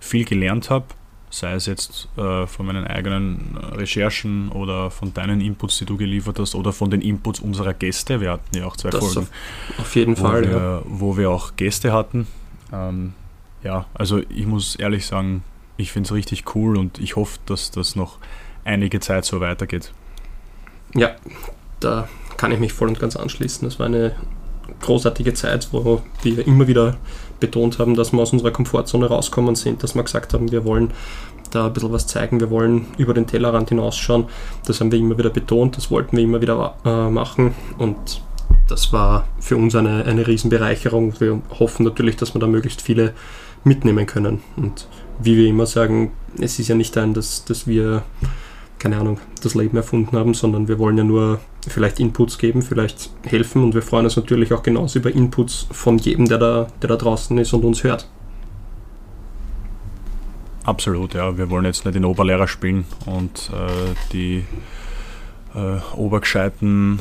viel 0.00 0.24
gelernt 0.24 0.70
habe, 0.70 0.86
sei 1.30 1.52
es 1.52 1.66
jetzt 1.66 2.08
äh, 2.16 2.46
von 2.46 2.66
meinen 2.66 2.86
eigenen 2.86 3.56
Recherchen 3.72 4.48
oder 4.50 4.90
von 4.90 5.14
deinen 5.14 5.40
Inputs, 5.40 5.78
die 5.78 5.84
du 5.84 5.96
geliefert 5.96 6.38
hast, 6.38 6.54
oder 6.54 6.72
von 6.72 6.90
den 6.90 7.00
Inputs 7.00 7.40
unserer 7.40 7.74
Gäste. 7.74 8.20
Wir 8.20 8.32
hatten 8.32 8.56
ja 8.56 8.66
auch 8.66 8.76
zwei 8.76 8.90
das 8.90 9.12
Folgen. 9.12 9.28
Auf, 9.78 9.94
jeden 9.94 10.16
Fall, 10.16 10.42
wo 10.42 10.48
wir, 10.48 10.58
ja. 10.58 10.82
wo 10.86 11.16
wir 11.16 11.30
auch 11.30 11.56
Gäste 11.56 11.92
hatten. 11.92 12.26
Ähm, 12.72 13.12
ja, 13.62 13.86
also 13.94 14.18
ich 14.28 14.46
muss 14.46 14.76
ehrlich 14.76 15.06
sagen, 15.06 15.42
ich 15.76 15.92
finde 15.92 16.08
es 16.08 16.12
richtig 16.12 16.54
cool 16.54 16.76
und 16.76 16.98
ich 16.98 17.16
hoffe, 17.16 17.38
dass 17.46 17.70
das 17.70 17.94
noch 17.96 18.18
einige 18.68 19.00
Zeit 19.00 19.24
so 19.24 19.40
weitergeht. 19.40 19.92
Ja, 20.94 21.10
da 21.80 22.08
kann 22.36 22.52
ich 22.52 22.60
mich 22.60 22.72
voll 22.72 22.88
und 22.88 23.00
ganz 23.00 23.16
anschließen. 23.16 23.66
Das 23.66 23.78
war 23.78 23.86
eine 23.86 24.14
großartige 24.80 25.34
Zeit, 25.34 25.68
wo 25.72 26.02
wir 26.22 26.46
immer 26.46 26.68
wieder 26.68 26.96
betont 27.40 27.78
haben, 27.78 27.96
dass 27.96 28.12
wir 28.12 28.20
aus 28.20 28.32
unserer 28.32 28.50
Komfortzone 28.50 29.06
rauskommen 29.06 29.54
sind, 29.54 29.82
dass 29.82 29.94
wir 29.94 30.02
gesagt 30.02 30.34
haben, 30.34 30.52
wir 30.52 30.64
wollen 30.64 30.92
da 31.50 31.66
ein 31.66 31.72
bisschen 31.72 31.92
was 31.92 32.06
zeigen, 32.06 32.40
wir 32.40 32.50
wollen 32.50 32.86
über 32.98 33.14
den 33.14 33.26
Tellerrand 33.26 33.70
hinausschauen. 33.70 34.26
Das 34.66 34.80
haben 34.80 34.92
wir 34.92 34.98
immer 34.98 35.16
wieder 35.16 35.30
betont, 35.30 35.76
das 35.76 35.90
wollten 35.90 36.16
wir 36.16 36.24
immer 36.24 36.40
wieder 36.40 36.74
äh, 36.84 37.10
machen 37.10 37.54
und 37.78 38.22
das 38.68 38.92
war 38.92 39.26
für 39.40 39.56
uns 39.56 39.74
eine, 39.74 40.04
eine 40.04 40.26
Riesenbereicherung. 40.26 41.18
Wir 41.20 41.40
hoffen 41.58 41.84
natürlich, 41.84 42.16
dass 42.16 42.34
wir 42.34 42.40
da 42.40 42.46
möglichst 42.46 42.82
viele 42.82 43.14
mitnehmen 43.64 44.06
können. 44.06 44.40
Und 44.56 44.88
wie 45.18 45.36
wir 45.36 45.48
immer 45.48 45.66
sagen, 45.66 46.12
es 46.38 46.58
ist 46.58 46.68
ja 46.68 46.74
nicht 46.74 46.96
ein, 46.98 47.14
dass, 47.14 47.44
dass 47.44 47.66
wir, 47.66 48.02
keine 48.78 48.98
Ahnung, 48.98 49.18
das 49.42 49.54
Leben 49.54 49.76
erfunden 49.76 50.16
haben, 50.16 50.34
sondern 50.34 50.68
wir 50.68 50.78
wollen 50.78 50.98
ja 50.98 51.04
nur 51.04 51.40
vielleicht 51.66 52.00
Inputs 52.00 52.38
geben, 52.38 52.62
vielleicht 52.62 53.10
helfen 53.24 53.64
und 53.64 53.74
wir 53.74 53.82
freuen 53.82 54.04
uns 54.04 54.16
natürlich 54.16 54.52
auch 54.52 54.62
genauso 54.62 54.98
über 54.98 55.10
Inputs 55.10 55.66
von 55.70 55.98
jedem, 55.98 56.28
der 56.28 56.38
da, 56.38 56.66
der 56.80 56.88
da 56.88 56.96
draußen 56.96 57.36
ist 57.38 57.52
und 57.52 57.64
uns 57.64 57.84
hört. 57.84 58.08
Absolut, 60.64 61.14
ja. 61.14 61.36
Wir 61.38 61.48
wollen 61.50 61.64
jetzt 61.64 61.84
nicht 61.84 61.94
den 61.94 62.04
Oberlehrer 62.04 62.46
spielen 62.46 62.84
und 63.06 63.50
äh, 63.54 63.94
die 64.12 64.44
äh, 65.54 65.96
obergescheiten 65.96 67.00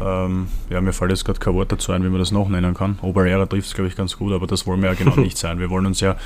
ähm, 0.00 0.48
ja, 0.68 0.80
mir 0.80 0.92
fällt 0.92 1.10
jetzt 1.10 1.24
gerade 1.24 1.38
kein 1.38 1.54
Wort 1.54 1.72
dazu 1.72 1.92
ein, 1.92 2.02
wie 2.04 2.08
man 2.08 2.18
das 2.18 2.32
noch 2.32 2.48
nennen 2.48 2.74
kann. 2.74 2.98
Oberlehrer 3.02 3.48
trifft 3.48 3.68
es, 3.68 3.74
glaube 3.74 3.88
ich, 3.88 3.96
ganz 3.96 4.16
gut, 4.16 4.32
aber 4.32 4.46
das 4.46 4.66
wollen 4.66 4.82
wir 4.82 4.90
ja 4.90 4.94
genau 4.94 5.16
nicht 5.20 5.38
sein. 5.38 5.58
Wir 5.58 5.70
wollen 5.70 5.86
uns 5.86 6.00
ja 6.00 6.16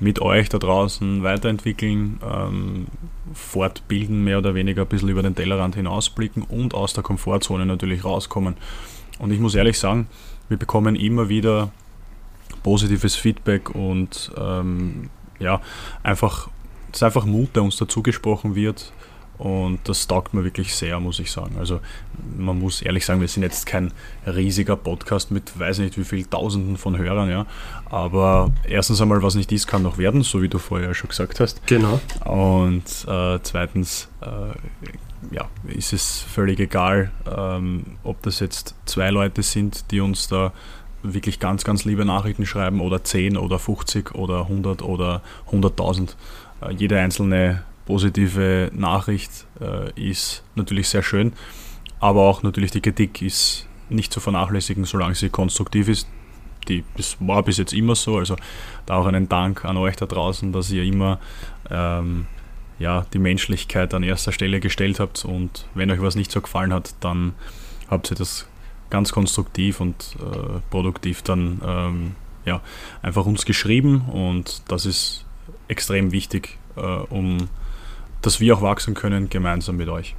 mit 0.00 0.20
euch 0.20 0.48
da 0.48 0.58
draußen 0.58 1.22
weiterentwickeln, 1.22 2.20
ähm, 2.22 2.86
fortbilden, 3.34 4.24
mehr 4.24 4.38
oder 4.38 4.54
weniger 4.54 4.82
ein 4.82 4.88
bisschen 4.88 5.08
über 5.08 5.22
den 5.22 5.34
Tellerrand 5.34 5.74
hinausblicken 5.74 6.42
und 6.42 6.74
aus 6.74 6.92
der 6.92 7.02
Komfortzone 7.02 7.66
natürlich 7.66 8.04
rauskommen. 8.04 8.56
Und 9.18 9.32
ich 9.32 9.40
muss 9.40 9.54
ehrlich 9.54 9.78
sagen, 9.78 10.06
wir 10.48 10.56
bekommen 10.56 10.96
immer 10.96 11.28
wieder 11.28 11.70
positives 12.62 13.14
Feedback 13.14 13.70
und 13.70 14.32
ähm, 14.36 15.10
ja, 15.38 15.60
einfach, 16.02 16.48
es 16.90 16.98
ist 16.98 17.02
einfach 17.02 17.24
Mut, 17.24 17.54
der 17.54 17.62
uns 17.62 17.76
dazu 17.76 18.02
gesprochen 18.02 18.54
wird 18.54 18.92
und 19.38 19.78
das 19.84 20.06
taugt 20.06 20.34
mir 20.34 20.44
wirklich 20.44 20.74
sehr, 20.74 20.98
muss 20.98 21.20
ich 21.20 21.30
sagen. 21.30 21.56
Also 21.58 21.80
man 22.36 22.58
muss 22.58 22.82
ehrlich 22.82 23.06
sagen, 23.06 23.20
wir 23.20 23.28
sind 23.28 23.44
jetzt 23.44 23.66
kein 23.66 23.92
riesiger 24.26 24.76
Podcast 24.76 25.30
mit 25.30 25.58
weiß 25.58 25.78
nicht 25.78 25.96
wie 25.96 26.04
viel 26.04 26.24
Tausenden 26.24 26.76
von 26.76 26.98
Hörern, 26.98 27.30
ja. 27.30 27.46
Aber 27.86 28.50
erstens 28.68 29.00
einmal, 29.00 29.22
was 29.22 29.36
nicht 29.36 29.52
ist, 29.52 29.66
kann 29.66 29.82
noch 29.82 29.96
werden, 29.96 30.22
so 30.22 30.42
wie 30.42 30.48
du 30.48 30.58
vorher 30.58 30.92
schon 30.94 31.08
gesagt 31.08 31.38
hast. 31.38 31.64
Genau. 31.66 32.00
Und 32.24 32.84
äh, 33.06 33.38
zweitens, 33.42 34.08
äh, 34.20 35.34
ja, 35.34 35.48
ist 35.68 35.92
es 35.92 36.20
völlig 36.20 36.58
egal, 36.58 37.10
ähm, 37.30 37.84
ob 38.02 38.22
das 38.22 38.40
jetzt 38.40 38.74
zwei 38.86 39.10
Leute 39.10 39.42
sind, 39.42 39.90
die 39.92 40.00
uns 40.00 40.28
da 40.28 40.52
wirklich 41.02 41.38
ganz, 41.38 41.62
ganz 41.62 41.84
liebe 41.84 42.04
Nachrichten 42.04 42.44
schreiben 42.44 42.80
oder 42.80 43.04
10 43.04 43.36
oder 43.36 43.58
50 43.58 44.14
oder 44.14 44.42
100 44.42 44.82
oder 44.82 45.22
100.000. 45.50 46.16
Äh, 46.60 46.72
jede 46.72 46.98
einzelne 46.98 47.62
positive 47.88 48.70
Nachricht 48.74 49.46
äh, 49.62 49.90
ist 49.98 50.44
natürlich 50.56 50.90
sehr 50.90 51.02
schön, 51.02 51.32
aber 52.00 52.20
auch 52.28 52.42
natürlich 52.42 52.70
die 52.70 52.82
Kritik 52.82 53.22
ist 53.22 53.66
nicht 53.88 54.12
zu 54.12 54.20
vernachlässigen, 54.20 54.84
solange 54.84 55.14
sie 55.14 55.30
konstruktiv 55.30 55.88
ist. 55.88 56.06
Die, 56.68 56.84
das 56.98 57.16
war 57.18 57.42
bis 57.42 57.56
jetzt 57.56 57.72
immer 57.72 57.94
so, 57.94 58.18
also 58.18 58.36
da 58.84 58.96
auch 58.96 59.06
einen 59.06 59.30
Dank 59.30 59.64
an 59.64 59.78
euch 59.78 59.96
da 59.96 60.04
draußen, 60.04 60.52
dass 60.52 60.70
ihr 60.70 60.84
immer 60.84 61.18
ähm, 61.70 62.26
ja, 62.78 63.06
die 63.14 63.18
Menschlichkeit 63.18 63.94
an 63.94 64.02
erster 64.02 64.32
Stelle 64.32 64.60
gestellt 64.60 65.00
habt. 65.00 65.24
Und 65.24 65.66
wenn 65.74 65.90
euch 65.90 66.02
was 66.02 66.14
nicht 66.14 66.30
so 66.30 66.42
gefallen 66.42 66.74
hat, 66.74 66.94
dann 67.00 67.32
habt 67.88 68.10
ihr 68.10 68.16
das 68.16 68.46
ganz 68.90 69.12
konstruktiv 69.12 69.80
und 69.80 70.14
äh, 70.20 70.60
produktiv 70.68 71.22
dann 71.22 71.62
ähm, 71.64 72.16
ja, 72.44 72.60
einfach 73.00 73.24
uns 73.24 73.46
geschrieben. 73.46 74.02
Und 74.02 74.62
das 74.68 74.84
ist 74.84 75.24
extrem 75.68 76.12
wichtig, 76.12 76.58
äh, 76.76 76.80
um 76.80 77.48
dass 78.22 78.40
wir 78.40 78.56
auch 78.56 78.62
wachsen 78.62 78.94
können 78.94 79.28
gemeinsam 79.30 79.76
mit 79.76 79.88
euch. 79.88 80.14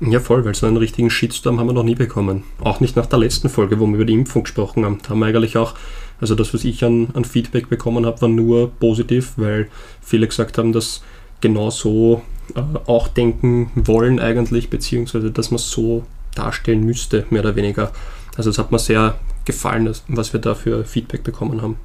Ja, 0.00 0.20
voll, 0.20 0.44
weil 0.44 0.54
so 0.54 0.66
einen 0.66 0.76
richtigen 0.76 1.10
Shitstorm 1.10 1.58
haben 1.58 1.66
wir 1.66 1.72
noch 1.72 1.82
nie 1.82 1.96
bekommen. 1.96 2.44
Auch 2.60 2.78
nicht 2.78 2.94
nach 2.94 3.06
der 3.06 3.18
letzten 3.18 3.48
Folge, 3.48 3.80
wo 3.80 3.86
wir 3.86 3.94
über 3.94 4.04
die 4.04 4.14
Impfung 4.14 4.44
gesprochen 4.44 4.84
haben. 4.84 5.00
Da 5.02 5.10
haben 5.10 5.18
wir 5.18 5.26
eigentlich 5.26 5.56
auch, 5.56 5.74
also 6.20 6.36
das, 6.36 6.54
was 6.54 6.64
ich 6.64 6.84
an, 6.84 7.08
an 7.14 7.24
Feedback 7.24 7.68
bekommen 7.68 8.06
habe, 8.06 8.20
war 8.20 8.28
nur 8.28 8.70
positiv, 8.70 9.32
weil 9.36 9.68
viele 10.00 10.28
gesagt 10.28 10.56
haben, 10.56 10.72
dass 10.72 11.02
genau 11.40 11.70
so 11.70 12.22
äh, 12.54 12.60
auch 12.86 13.08
denken 13.08 13.70
wollen 13.74 14.20
eigentlich, 14.20 14.70
beziehungsweise 14.70 15.32
dass 15.32 15.50
man 15.50 15.56
es 15.56 15.70
so 15.70 16.04
darstellen 16.34 16.84
müsste, 16.84 17.26
mehr 17.30 17.42
oder 17.42 17.56
weniger. 17.56 17.92
Also 18.36 18.50
es 18.50 18.58
hat 18.58 18.70
mir 18.70 18.78
sehr 18.78 19.18
gefallen, 19.44 19.92
was 20.06 20.32
wir 20.32 20.40
da 20.40 20.54
für 20.54 20.84
Feedback 20.84 21.24
bekommen 21.24 21.60
haben. 21.60 21.76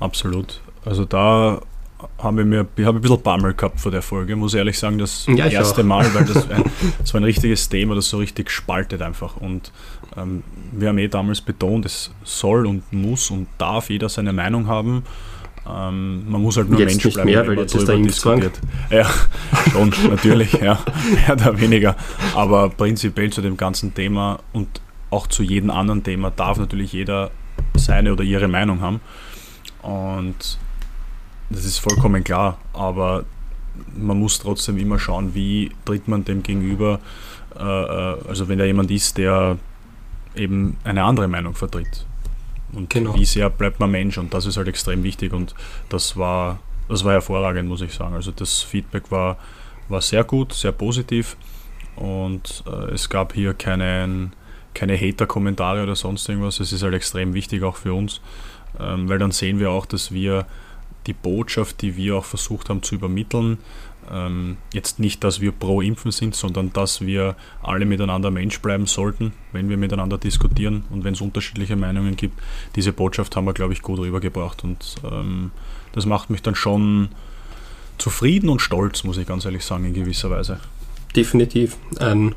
Absolut. 0.00 0.60
Also 0.84 1.04
da 1.04 1.60
habe 2.18 2.42
ich 2.42 2.46
mir 2.46 2.66
ich 2.76 2.84
habe 2.84 2.98
ein 2.98 3.02
bisschen 3.02 3.22
Bammel 3.22 3.54
gehabt 3.54 3.80
vor 3.80 3.90
der 3.90 4.02
Folge, 4.02 4.36
muss 4.36 4.54
ich 4.54 4.58
ehrlich 4.58 4.78
sagen, 4.78 4.98
das 4.98 5.26
ja, 5.26 5.46
erste 5.46 5.82
auch. 5.82 5.86
Mal, 5.86 6.14
weil 6.14 6.24
das, 6.24 6.50
ein, 6.50 6.64
das 6.98 7.12
war 7.14 7.20
ein 7.20 7.24
richtiges 7.24 7.68
Thema, 7.68 7.94
das 7.94 8.08
so 8.08 8.18
richtig 8.18 8.50
spaltet 8.50 9.02
einfach. 9.02 9.36
Und 9.36 9.72
ähm, 10.16 10.42
wir 10.72 10.88
haben 10.88 10.98
eh 10.98 11.08
damals 11.08 11.40
betont, 11.40 11.86
es 11.86 12.10
soll 12.22 12.66
und 12.66 12.92
muss 12.92 13.30
und 13.30 13.48
darf 13.58 13.90
jeder 13.90 14.08
seine 14.08 14.32
Meinung 14.32 14.66
haben. 14.66 15.04
Ähm, 15.66 16.30
man 16.30 16.42
muss 16.42 16.56
halt 16.56 16.68
nur 16.68 16.78
jetzt 16.78 16.90
Mensch 16.90 17.04
nicht 17.04 17.14
bleiben. 17.14 17.30
Mehr, 17.30 17.46
weil 17.46 17.58
jetzt 17.58 17.74
ist 17.74 17.88
der 17.88 17.96
diskutiert. 17.96 18.60
Ja, 18.90 19.08
schon, 19.72 19.92
natürlich, 20.10 20.52
ja, 20.52 20.78
mehr 21.14 21.32
oder 21.32 21.58
weniger. 21.58 21.96
Aber 22.34 22.68
prinzipiell 22.68 23.30
zu 23.30 23.40
dem 23.40 23.56
ganzen 23.56 23.94
Thema 23.94 24.40
und 24.52 24.80
auch 25.10 25.26
zu 25.26 25.42
jedem 25.42 25.70
anderen 25.70 26.02
Thema 26.02 26.30
darf 26.30 26.58
natürlich 26.58 26.92
jeder 26.92 27.30
seine 27.76 28.12
oder 28.12 28.24
ihre 28.24 28.48
Meinung 28.48 28.80
haben. 28.80 29.00
Und 29.82 30.58
das 31.50 31.64
ist 31.64 31.78
vollkommen 31.78 32.24
klar, 32.24 32.58
aber 32.72 33.24
man 33.96 34.18
muss 34.18 34.38
trotzdem 34.38 34.78
immer 34.78 34.98
schauen, 34.98 35.34
wie 35.34 35.70
tritt 35.84 36.08
man 36.08 36.24
dem 36.24 36.42
gegenüber. 36.42 37.00
Äh, 37.58 37.62
äh, 37.62 38.16
also 38.28 38.48
wenn 38.48 38.58
da 38.58 38.64
jemand 38.64 38.90
ist, 38.90 39.18
der 39.18 39.58
eben 40.34 40.76
eine 40.84 41.02
andere 41.04 41.28
Meinung 41.28 41.54
vertritt. 41.54 42.06
Und 42.72 42.90
genau. 42.90 43.14
wie 43.14 43.24
sehr 43.24 43.50
bleibt 43.50 43.78
man 43.78 43.90
Mensch 43.90 44.18
und 44.18 44.34
das 44.34 44.46
ist 44.46 44.56
halt 44.56 44.66
extrem 44.66 45.04
wichtig 45.04 45.32
und 45.32 45.54
das 45.88 46.16
war, 46.16 46.58
das 46.88 47.04
war 47.04 47.12
hervorragend, 47.12 47.68
muss 47.68 47.82
ich 47.82 47.92
sagen. 47.92 48.14
Also 48.14 48.32
das 48.32 48.62
Feedback 48.62 49.10
war, 49.10 49.38
war 49.88 50.00
sehr 50.00 50.24
gut, 50.24 50.52
sehr 50.52 50.72
positiv 50.72 51.36
und 51.94 52.64
äh, 52.66 52.92
es 52.92 53.08
gab 53.08 53.32
hier 53.32 53.54
keinen, 53.54 54.32
keine 54.74 54.98
Hater-Kommentare 54.98 55.84
oder 55.84 55.94
sonst 55.94 56.28
irgendwas. 56.28 56.58
Es 56.58 56.72
ist 56.72 56.82
halt 56.82 56.94
extrem 56.94 57.32
wichtig 57.32 57.62
auch 57.62 57.76
für 57.76 57.94
uns, 57.94 58.20
ähm, 58.80 59.08
weil 59.08 59.18
dann 59.20 59.30
sehen 59.30 59.60
wir 59.60 59.70
auch, 59.70 59.86
dass 59.86 60.10
wir 60.10 60.46
die 61.06 61.12
Botschaft, 61.12 61.82
die 61.82 61.96
wir 61.96 62.16
auch 62.16 62.24
versucht 62.24 62.68
haben 62.68 62.82
zu 62.82 62.94
übermitteln, 62.94 63.58
ähm, 64.12 64.56
jetzt 64.72 64.98
nicht, 64.98 65.24
dass 65.24 65.40
wir 65.40 65.52
pro 65.52 65.80
Impfen 65.80 66.10
sind, 66.10 66.34
sondern 66.34 66.72
dass 66.72 67.00
wir 67.00 67.36
alle 67.62 67.84
miteinander 67.84 68.30
Mensch 68.30 68.60
bleiben 68.60 68.86
sollten, 68.86 69.32
wenn 69.52 69.68
wir 69.68 69.76
miteinander 69.76 70.18
diskutieren 70.18 70.84
und 70.90 71.04
wenn 71.04 71.14
es 71.14 71.20
unterschiedliche 71.20 71.76
Meinungen 71.76 72.16
gibt. 72.16 72.40
Diese 72.76 72.92
Botschaft 72.92 73.36
haben 73.36 73.46
wir, 73.46 73.54
glaube 73.54 73.72
ich, 73.72 73.82
gut 73.82 73.98
rübergebracht 73.98 74.64
und 74.64 74.96
ähm, 75.10 75.50
das 75.92 76.06
macht 76.06 76.30
mich 76.30 76.42
dann 76.42 76.54
schon 76.54 77.08
zufrieden 77.98 78.48
und 78.48 78.60
stolz, 78.60 79.04
muss 79.04 79.16
ich 79.16 79.26
ganz 79.26 79.44
ehrlich 79.44 79.64
sagen, 79.64 79.84
in 79.84 79.94
gewisser 79.94 80.30
Weise. 80.30 80.60
Definitiv. 81.14 81.76
Ein 81.98 82.34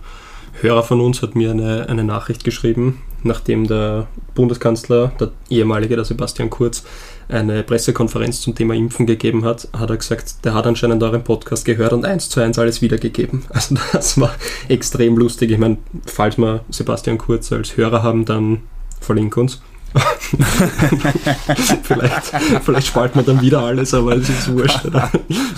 Hörer 0.61 0.83
von 0.83 1.01
uns 1.01 1.21
hat 1.21 1.35
mir 1.35 1.51
eine, 1.51 1.89
eine 1.89 2.03
Nachricht 2.03 2.43
geschrieben, 2.43 3.01
nachdem 3.27 3.67
der 3.67 4.07
Bundeskanzler, 4.35 5.11
der 5.19 5.31
ehemalige, 5.49 5.95
der 5.95 6.05
Sebastian 6.05 6.49
Kurz, 6.49 6.83
eine 7.29 7.63
Pressekonferenz 7.63 8.41
zum 8.41 8.55
Thema 8.55 8.73
Impfen 8.73 9.05
gegeben 9.05 9.43
hat, 9.43 9.67
hat 9.77 9.89
er 9.89 9.97
gesagt, 9.97 10.45
der 10.45 10.53
hat 10.53 10.65
anscheinend 10.65 11.03
euren 11.03 11.23
Podcast 11.23 11.65
gehört 11.65 11.93
und 11.93 12.05
eins 12.05 12.29
zu 12.29 12.39
eins 12.39 12.57
alles 12.57 12.81
wiedergegeben. 12.81 13.43
Also 13.57 13.75
das 13.91 14.19
war 14.19 14.33
extrem 14.69 15.17
lustig. 15.17 15.51
Ich 15.51 15.57
meine, 15.57 15.77
falls 16.05 16.37
wir 16.37 16.61
Sebastian 16.69 17.17
Kurz 17.17 17.51
als 17.51 17.75
Hörer 17.75 18.03
haben, 18.03 18.25
dann 18.25 18.61
verlink 19.01 19.35
uns. 19.35 19.61
vielleicht, 21.83 22.25
vielleicht 22.63 22.87
spalten 22.87 23.19
wir 23.19 23.23
dann 23.23 23.41
wieder 23.41 23.61
alles, 23.61 23.93
aber 23.93 24.15
es 24.15 24.29
ist 24.29 24.51
wurscht. 24.51 24.85
Oder? 24.85 25.09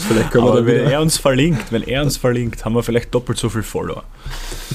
Vielleicht 0.07 0.31
können 0.31 0.47
aber 0.47 0.65
wir 0.65 0.75
wenn 0.75 0.91
er 0.91 1.01
uns 1.01 1.17
verlinkt, 1.17 1.71
wenn 1.71 1.83
er 1.83 2.03
uns 2.03 2.17
verlinkt, 2.17 2.63
haben 2.63 2.73
wir 2.73 2.83
vielleicht 2.83 3.13
doppelt 3.13 3.37
so 3.37 3.49
viel 3.49 3.63
Follower. 3.63 4.03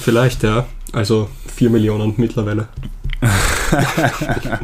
Vielleicht, 0.01 0.43
ja. 0.43 0.65
Also 0.95 1.29
4 1.55 1.69
Millionen 1.69 2.13
mittlerweile. 2.17 2.67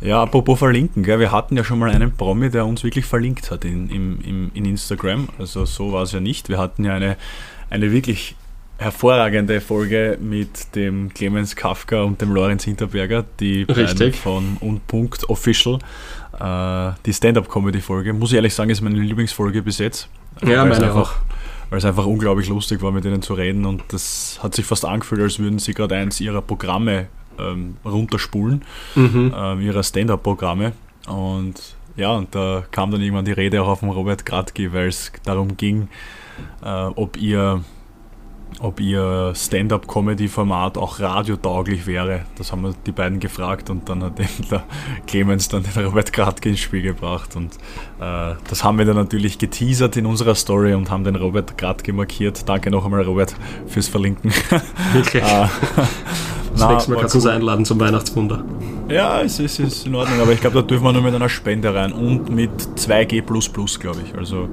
Ja, 0.00 0.22
apropos 0.22 0.60
verlinken, 0.60 1.02
gell, 1.02 1.18
wir 1.18 1.32
hatten 1.32 1.56
ja 1.56 1.64
schon 1.64 1.80
mal 1.80 1.90
einen 1.90 2.12
Promi, 2.12 2.50
der 2.50 2.64
uns 2.66 2.84
wirklich 2.84 3.04
verlinkt 3.04 3.50
hat 3.50 3.64
in, 3.64 3.90
in, 3.90 4.50
in 4.54 4.64
Instagram. 4.64 5.28
Also 5.40 5.64
so 5.64 5.92
war 5.92 6.04
es 6.04 6.12
ja 6.12 6.20
nicht. 6.20 6.48
Wir 6.48 6.58
hatten 6.58 6.84
ja 6.84 6.94
eine, 6.94 7.16
eine 7.68 7.90
wirklich 7.90 8.36
hervorragende 8.78 9.60
Folge 9.60 10.16
mit 10.20 10.76
dem 10.76 11.12
Clemens 11.12 11.56
Kafka 11.56 12.02
und 12.02 12.20
dem 12.20 12.32
Lorenz 12.32 12.62
Hinterberger, 12.62 13.24
die 13.40 13.62
Richtig. 13.64 14.14
von 14.14 14.56
Unpunkt 14.60 15.28
Official. 15.28 15.80
Äh, 16.38 16.92
die 17.04 17.12
Stand-Up-Comedy-Folge, 17.12 18.12
muss 18.12 18.30
ich 18.30 18.36
ehrlich 18.36 18.54
sagen, 18.54 18.70
ist 18.70 18.80
meine 18.80 19.00
Lieblingsfolge 19.00 19.62
bis 19.62 19.78
jetzt. 19.78 20.08
Ja, 20.46 20.64
meine 20.64 20.94
auch. 20.94 21.14
Weil 21.70 21.78
es 21.78 21.84
einfach 21.84 22.06
unglaublich 22.06 22.48
lustig 22.48 22.82
war, 22.82 22.92
mit 22.92 23.04
ihnen 23.04 23.22
zu 23.22 23.34
reden 23.34 23.66
und 23.66 23.82
das 23.88 24.38
hat 24.42 24.54
sich 24.54 24.64
fast 24.64 24.84
angefühlt, 24.84 25.20
als 25.20 25.38
würden 25.38 25.58
sie 25.58 25.74
gerade 25.74 25.96
eins 25.96 26.20
ihrer 26.20 26.40
Programme 26.40 27.08
ähm, 27.38 27.76
runterspulen, 27.84 28.62
mhm. 28.94 29.34
ähm, 29.36 29.60
ihrer 29.60 29.82
Stand-Up-Programme. 29.82 30.72
Und 31.06 31.76
ja, 31.96 32.12
und 32.12 32.34
da 32.34 32.64
kam 32.70 32.90
dann 32.90 33.00
irgendwann 33.00 33.24
die 33.24 33.32
Rede 33.32 33.62
auch 33.62 33.68
auf 33.68 33.80
dem 33.80 33.90
Robert 33.90 34.24
Gradke, 34.24 34.72
weil 34.72 34.88
es 34.88 35.12
darum 35.24 35.56
ging, 35.56 35.88
äh, 36.62 36.84
ob 36.94 37.16
ihr 37.16 37.64
ob 38.60 38.80
ihr 38.80 39.32
Stand-up-Comedy-Format 39.34 40.78
auch 40.78 41.00
radiotauglich 41.00 41.86
wäre. 41.86 42.22
Das 42.36 42.52
haben 42.52 42.62
wir 42.62 42.74
die 42.86 42.92
beiden 42.92 43.20
gefragt 43.20 43.70
und 43.70 43.88
dann 43.88 44.02
hat 44.02 44.18
eben 44.18 44.48
der 44.50 44.64
Clemens 45.06 45.48
dann 45.48 45.62
den 45.62 45.84
Robert 45.84 46.12
Gradke 46.12 46.48
ins 46.48 46.60
Spiel 46.60 46.82
gebracht 46.82 47.36
und 47.36 47.54
äh, 48.00 48.34
das 48.48 48.64
haben 48.64 48.78
wir 48.78 48.84
dann 48.84 48.96
natürlich 48.96 49.38
geteasert 49.38 49.96
in 49.96 50.06
unserer 50.06 50.34
Story 50.34 50.74
und 50.74 50.90
haben 50.90 51.04
den 51.04 51.16
Robert 51.16 51.56
Gradke 51.58 51.92
markiert. 51.92 52.48
Danke 52.48 52.70
noch 52.70 52.84
einmal 52.84 53.02
Robert 53.02 53.34
fürs 53.66 53.88
Verlinken. 53.88 54.32
Wirklich. 54.92 55.22
das 56.58 56.68
nächste 56.68 56.90
Mal 56.90 57.00
kannst 57.00 57.14
du 57.14 57.18
uns 57.18 57.26
einladen 57.26 57.64
zum 57.64 57.80
Weihnachtswunder. 57.80 58.44
Ja, 58.88 59.20
es 59.20 59.38
ist, 59.38 59.60
ist 59.60 59.86
in 59.86 59.94
Ordnung, 59.94 60.20
aber 60.20 60.32
ich 60.32 60.40
glaube, 60.40 60.56
da 60.56 60.62
dürfen 60.62 60.84
wir 60.84 60.92
nur 60.92 61.02
mit 61.02 61.14
einer 61.14 61.28
Spende 61.28 61.74
rein 61.74 61.92
und 61.92 62.30
mit 62.30 62.50
2G, 62.76 63.78
glaube 63.78 63.98
ich. 64.04 64.16
Also, 64.16 64.48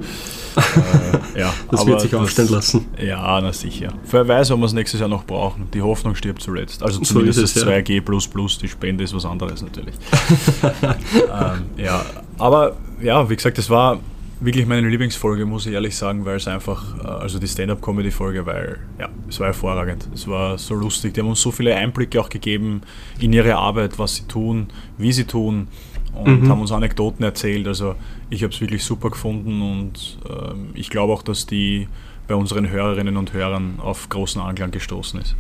äh, 0.56 1.40
ja. 1.40 1.54
das 1.72 1.86
wird 1.86 2.02
sich 2.02 2.12
das, 2.12 2.20
aufstellen 2.20 2.50
lassen. 2.50 2.86
Ja, 3.02 3.40
na 3.42 3.54
sicher. 3.54 3.94
Wer 4.10 4.28
weiß, 4.28 4.52
ob 4.52 4.60
wir 4.60 4.66
es 4.66 4.74
nächstes 4.74 5.00
Jahr 5.00 5.10
noch 5.10 5.24
brauchen. 5.24 5.70
Die 5.74 5.82
Hoffnung 5.82 6.16
stirbt 6.16 6.42
zuletzt. 6.42 6.84
Also 6.84 7.00
zumindest 7.02 7.40
so 7.40 7.46
es, 7.46 7.54
das 7.54 7.66
2G, 7.66 8.60
die 8.62 8.68
Spende 8.68 9.04
ist 9.04 9.16
was 9.16 9.26
anderes 9.26 9.62
natürlich. 9.62 9.96
ähm, 10.64 11.66
ja, 11.78 12.06
aber 12.38 12.76
ja, 13.02 13.30
wie 13.30 13.36
gesagt, 13.36 13.58
es 13.58 13.70
war 13.70 14.00
wirklich 14.40 14.66
meine 14.66 14.88
Lieblingsfolge, 14.88 15.46
muss 15.46 15.66
ich 15.66 15.74
ehrlich 15.74 15.96
sagen, 15.96 16.26
weil 16.26 16.38
es 16.38 16.48
einfach, 16.48 16.98
äh, 17.04 17.08
also 17.08 17.40
die 17.40 17.48
Stand-Up-Comedy-Folge, 17.48 18.46
weil 18.46 18.80
ja, 19.00 19.10
es 19.30 19.40
war 19.40 19.48
hervorragend. 19.48 20.08
Es 20.14 20.28
war 20.28 20.58
so 20.58 20.76
lustig. 20.76 21.14
Die 21.14 21.22
haben 21.22 21.30
uns 21.30 21.42
so 21.42 21.52
viele 21.52 21.76
Einblicke 21.76 22.20
auch 22.20 22.30
gegeben 22.30 22.82
in 23.20 23.34
ihre 23.34 23.56
Arbeit, 23.56 23.98
was 23.98 24.16
sie 24.16 24.28
tun, 24.28 24.68
wie 24.98 25.12
sie 25.12 25.26
tun 25.26 25.68
und 26.14 26.44
mhm. 26.44 26.50
haben 26.50 26.62
uns 26.62 26.72
Anekdoten 26.72 27.24
erzählt. 27.24 27.68
Also 27.68 27.96
ich 28.30 28.44
habe 28.44 28.54
es 28.54 28.62
wirklich 28.62 28.84
super 28.84 29.10
gefunden 29.10 29.62
und 29.62 30.18
ähm, 30.30 30.70
ich 30.74 30.90
glaube 30.90 31.14
auch, 31.14 31.24
dass 31.24 31.46
die 31.46 31.88
bei 32.28 32.36
unseren 32.36 32.70
Hörerinnen 32.70 33.18
und 33.18 33.34
Hörern 33.34 33.76
auf 33.80 34.10
großen 34.10 34.42
Anklang 34.42 34.72
gestoßen 34.72 35.20
ist. 35.22 35.36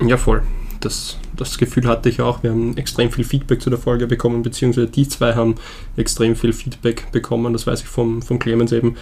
Ja, 0.00 0.16
voll 0.16 0.42
das, 0.84 1.18
das 1.36 1.58
Gefühl 1.58 1.86
hatte 1.86 2.08
ich 2.08 2.20
auch. 2.20 2.42
Wir 2.42 2.50
haben 2.50 2.76
extrem 2.76 3.10
viel 3.10 3.24
Feedback 3.24 3.60
zu 3.62 3.70
der 3.70 3.78
Folge 3.78 4.06
bekommen, 4.06 4.42
beziehungsweise 4.42 4.86
die 4.86 5.08
zwei 5.08 5.34
haben 5.34 5.54
extrem 5.96 6.36
viel 6.36 6.52
Feedback 6.52 7.10
bekommen. 7.12 7.52
Das 7.52 7.66
weiß 7.66 7.82
ich 7.82 7.88
vom, 7.88 8.22
vom 8.22 8.38
Clemens 8.38 8.72
eben. 8.72 8.96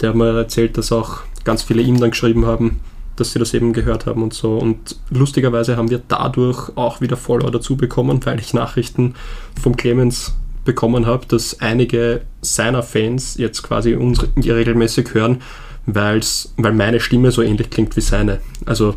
Der 0.00 0.10
hat 0.10 0.16
mir 0.16 0.36
erzählt, 0.36 0.76
dass 0.78 0.92
auch 0.92 1.20
ganz 1.44 1.62
viele 1.62 1.82
ihm 1.82 2.00
dann 2.00 2.10
geschrieben 2.10 2.46
haben, 2.46 2.80
dass 3.16 3.32
sie 3.32 3.38
das 3.38 3.54
eben 3.54 3.72
gehört 3.72 4.06
haben 4.06 4.22
und 4.22 4.34
so. 4.34 4.56
Und 4.58 4.96
lustigerweise 5.10 5.76
haben 5.76 5.90
wir 5.90 6.02
dadurch 6.06 6.76
auch 6.76 7.00
wieder 7.00 7.16
Follower 7.16 7.50
dazu 7.50 7.76
bekommen, 7.76 8.24
weil 8.24 8.40
ich 8.40 8.54
Nachrichten 8.54 9.14
vom 9.60 9.76
Clemens 9.76 10.34
bekommen 10.64 11.06
habe, 11.06 11.26
dass 11.26 11.60
einige 11.60 12.22
seiner 12.40 12.82
Fans 12.82 13.36
jetzt 13.36 13.62
quasi 13.62 13.94
uns 13.94 14.24
regelmäßig 14.36 15.14
hören, 15.14 15.42
weil's, 15.86 16.54
weil 16.56 16.72
meine 16.72 17.00
Stimme 17.00 17.32
so 17.32 17.42
ähnlich 17.42 17.70
klingt 17.70 17.96
wie 17.96 18.00
seine. 18.00 18.40
Also 18.64 18.94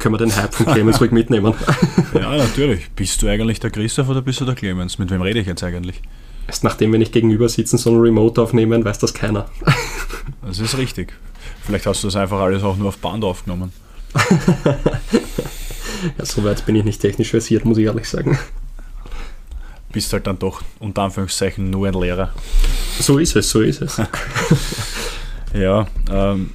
können 0.00 0.14
wir 0.14 0.18
den 0.18 0.34
Hype 0.34 0.54
von 0.54 0.66
Clemens 0.66 1.00
ruhig 1.00 1.12
mitnehmen. 1.12 1.54
ja, 2.14 2.36
natürlich. 2.36 2.90
Bist 2.90 3.22
du 3.22 3.28
eigentlich 3.28 3.60
der 3.60 3.70
Christoph 3.70 4.08
oder 4.08 4.22
bist 4.22 4.40
du 4.40 4.44
der 4.44 4.54
Clemens? 4.54 4.98
Mit 4.98 5.10
wem 5.10 5.22
rede 5.22 5.38
ich 5.38 5.46
jetzt 5.46 5.62
eigentlich? 5.62 6.02
Erst 6.48 6.64
nachdem 6.64 6.90
wir 6.90 6.98
nicht 6.98 7.12
gegenüber 7.12 7.48
sitzen, 7.48 7.78
sondern 7.78 8.02
remote 8.02 8.42
aufnehmen, 8.42 8.84
weiß 8.84 8.98
das 8.98 9.14
keiner. 9.14 9.46
das 10.42 10.58
ist 10.58 10.76
richtig. 10.76 11.12
Vielleicht 11.62 11.86
hast 11.86 12.02
du 12.02 12.08
das 12.08 12.16
einfach 12.16 12.40
alles 12.40 12.64
auch 12.64 12.76
nur 12.76 12.88
auf 12.88 12.98
Band 12.98 13.22
aufgenommen. 13.22 13.72
ja, 16.18 16.24
soweit 16.24 16.66
bin 16.66 16.74
ich 16.74 16.84
nicht 16.84 17.00
technisch 17.00 17.30
versiert, 17.30 17.64
muss 17.64 17.78
ich 17.78 17.84
ehrlich 17.84 18.08
sagen. 18.08 18.36
Bist 19.92 20.12
halt 20.12 20.26
dann 20.26 20.38
doch 20.38 20.62
unter 20.78 21.02
Anführungszeichen 21.02 21.70
nur 21.70 21.86
ein 21.86 21.94
Lehrer. 21.94 22.32
So 22.98 23.18
ist 23.18 23.36
es, 23.36 23.50
so 23.50 23.60
ist 23.60 23.82
es. 23.82 24.00
ja, 25.52 25.86
ähm, 26.10 26.50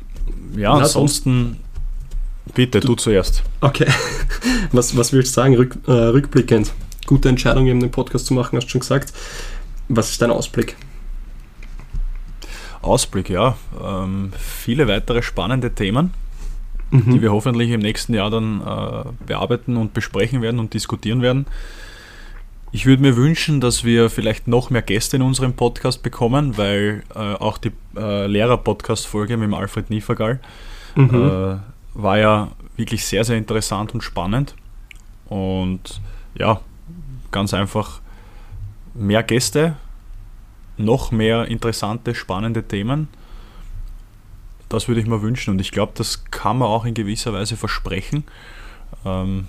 ja, 0.57 0.73
ansonsten 0.73 1.57
Bitte, 2.53 2.79
du, 2.79 2.89
du 2.89 2.95
zuerst. 2.95 3.43
Okay. 3.61 3.87
Was, 4.71 4.95
was 4.97 5.13
willst 5.13 5.31
du 5.31 5.41
sagen, 5.41 5.55
Rück, 5.55 5.77
äh, 5.87 5.91
rückblickend? 5.91 6.73
Gute 7.05 7.29
Entscheidung, 7.29 7.67
eben 7.67 7.79
den 7.79 7.91
Podcast 7.91 8.25
zu 8.25 8.33
machen, 8.33 8.57
hast 8.57 8.65
du 8.65 8.71
schon 8.71 8.81
gesagt. 8.81 9.13
Was 9.87 10.11
ist 10.11 10.21
dein 10.21 10.31
Ausblick? 10.31 10.75
Ausblick, 12.81 13.29
ja. 13.29 13.57
Ähm, 13.83 14.31
viele 14.37 14.87
weitere 14.87 15.21
spannende 15.21 15.73
Themen, 15.73 16.13
mhm. 16.91 17.13
die 17.13 17.21
wir 17.21 17.31
hoffentlich 17.31 17.71
im 17.71 17.81
nächsten 17.81 18.13
Jahr 18.13 18.29
dann 18.29 18.61
äh, 18.61 19.03
bearbeiten 19.25 19.77
und 19.77 19.93
besprechen 19.93 20.41
werden 20.41 20.59
und 20.59 20.73
diskutieren 20.73 21.21
werden. 21.21 21.45
Ich 22.71 22.85
würde 22.85 23.01
mir 23.01 23.15
wünschen, 23.15 23.61
dass 23.61 23.83
wir 23.83 24.09
vielleicht 24.09 24.47
noch 24.47 24.69
mehr 24.69 24.81
Gäste 24.81 25.15
in 25.15 25.21
unserem 25.21 25.53
Podcast 25.53 26.03
bekommen, 26.03 26.57
weil 26.57 27.03
äh, 27.15 27.19
auch 27.19 27.57
die 27.57 27.71
äh, 27.95 28.27
Lehrer-Podcast-Folge 28.27 29.37
mit 29.37 29.47
dem 29.47 29.53
Alfred 29.53 29.89
Niefergall 29.89 30.39
mhm. 30.95 31.61
War 31.95 32.17
ja 32.19 32.51
wirklich 32.77 33.05
sehr, 33.05 33.23
sehr 33.23 33.37
interessant 33.37 33.93
und 33.93 34.01
spannend. 34.01 34.55
Und 35.27 36.01
ja, 36.35 36.61
ganz 37.31 37.53
einfach 37.53 38.01
mehr 38.93 39.23
Gäste, 39.23 39.75
noch 40.77 41.11
mehr 41.11 41.47
interessante, 41.47 42.15
spannende 42.15 42.63
Themen. 42.63 43.07
Das 44.69 44.87
würde 44.87 45.01
ich 45.01 45.07
mir 45.07 45.21
wünschen 45.21 45.51
und 45.51 45.59
ich 45.59 45.71
glaube, 45.71 45.93
das 45.95 46.25
kann 46.25 46.57
man 46.57 46.67
auch 46.67 46.85
in 46.85 46.93
gewisser 46.93 47.33
Weise 47.33 47.55
versprechen. 47.55 48.23
Ähm, 49.05 49.47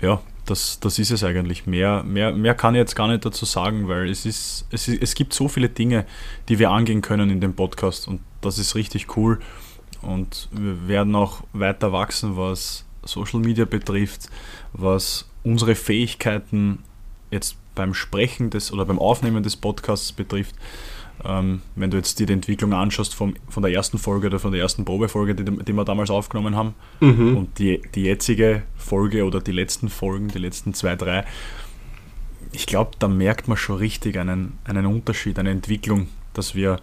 ja, 0.00 0.20
das, 0.46 0.80
das 0.80 0.98
ist 0.98 1.10
es 1.10 1.24
eigentlich. 1.24 1.66
Mehr, 1.66 2.02
mehr, 2.04 2.32
mehr 2.32 2.54
kann 2.54 2.74
ich 2.74 2.80
jetzt 2.80 2.94
gar 2.94 3.08
nicht 3.08 3.24
dazu 3.24 3.44
sagen, 3.44 3.88
weil 3.88 4.10
es, 4.10 4.26
ist, 4.26 4.66
es, 4.70 4.88
ist, 4.88 5.02
es 5.02 5.14
gibt 5.14 5.32
so 5.32 5.48
viele 5.48 5.68
Dinge, 5.68 6.04
die 6.48 6.58
wir 6.58 6.70
angehen 6.70 7.02
können 7.02 7.30
in 7.30 7.40
dem 7.40 7.54
Podcast 7.54 8.08
und 8.08 8.20
das 8.40 8.58
ist 8.58 8.74
richtig 8.74 9.16
cool. 9.16 9.40
Und 10.02 10.48
wir 10.52 10.88
werden 10.88 11.14
auch 11.14 11.42
weiter 11.52 11.92
wachsen, 11.92 12.36
was 12.36 12.84
Social 13.04 13.40
Media 13.40 13.64
betrifft, 13.64 14.28
was 14.72 15.28
unsere 15.42 15.74
Fähigkeiten 15.74 16.80
jetzt 17.30 17.56
beim 17.74 17.94
Sprechen 17.94 18.50
des 18.50 18.72
oder 18.72 18.84
beim 18.84 18.98
Aufnehmen 18.98 19.42
des 19.42 19.56
Podcasts 19.56 20.12
betrifft. 20.12 20.54
Ähm, 21.24 21.62
wenn 21.74 21.90
du 21.90 21.96
jetzt 21.96 22.20
dir 22.20 22.26
die 22.26 22.32
Entwicklung 22.32 22.72
anschaust 22.72 23.14
vom, 23.14 23.34
von 23.48 23.62
der 23.62 23.72
ersten 23.72 23.98
Folge 23.98 24.28
oder 24.28 24.38
von 24.38 24.52
der 24.52 24.60
ersten 24.60 24.84
Probefolge, 24.84 25.34
die, 25.34 25.44
die 25.44 25.72
wir 25.72 25.84
damals 25.84 26.10
aufgenommen 26.10 26.54
haben, 26.54 26.74
mhm. 27.00 27.36
und 27.36 27.58
die, 27.58 27.82
die 27.94 28.02
jetzige 28.02 28.62
Folge 28.76 29.24
oder 29.24 29.40
die 29.40 29.52
letzten 29.52 29.88
Folgen, 29.88 30.28
die 30.28 30.38
letzten 30.38 30.74
zwei, 30.74 30.94
drei, 30.94 31.24
ich 32.52 32.66
glaube, 32.66 32.92
da 32.98 33.08
merkt 33.08 33.48
man 33.48 33.56
schon 33.56 33.76
richtig 33.76 34.16
einen, 34.16 34.58
einen 34.64 34.86
Unterschied, 34.86 35.38
eine 35.38 35.50
Entwicklung, 35.50 36.08
dass 36.34 36.54
wir 36.54 36.80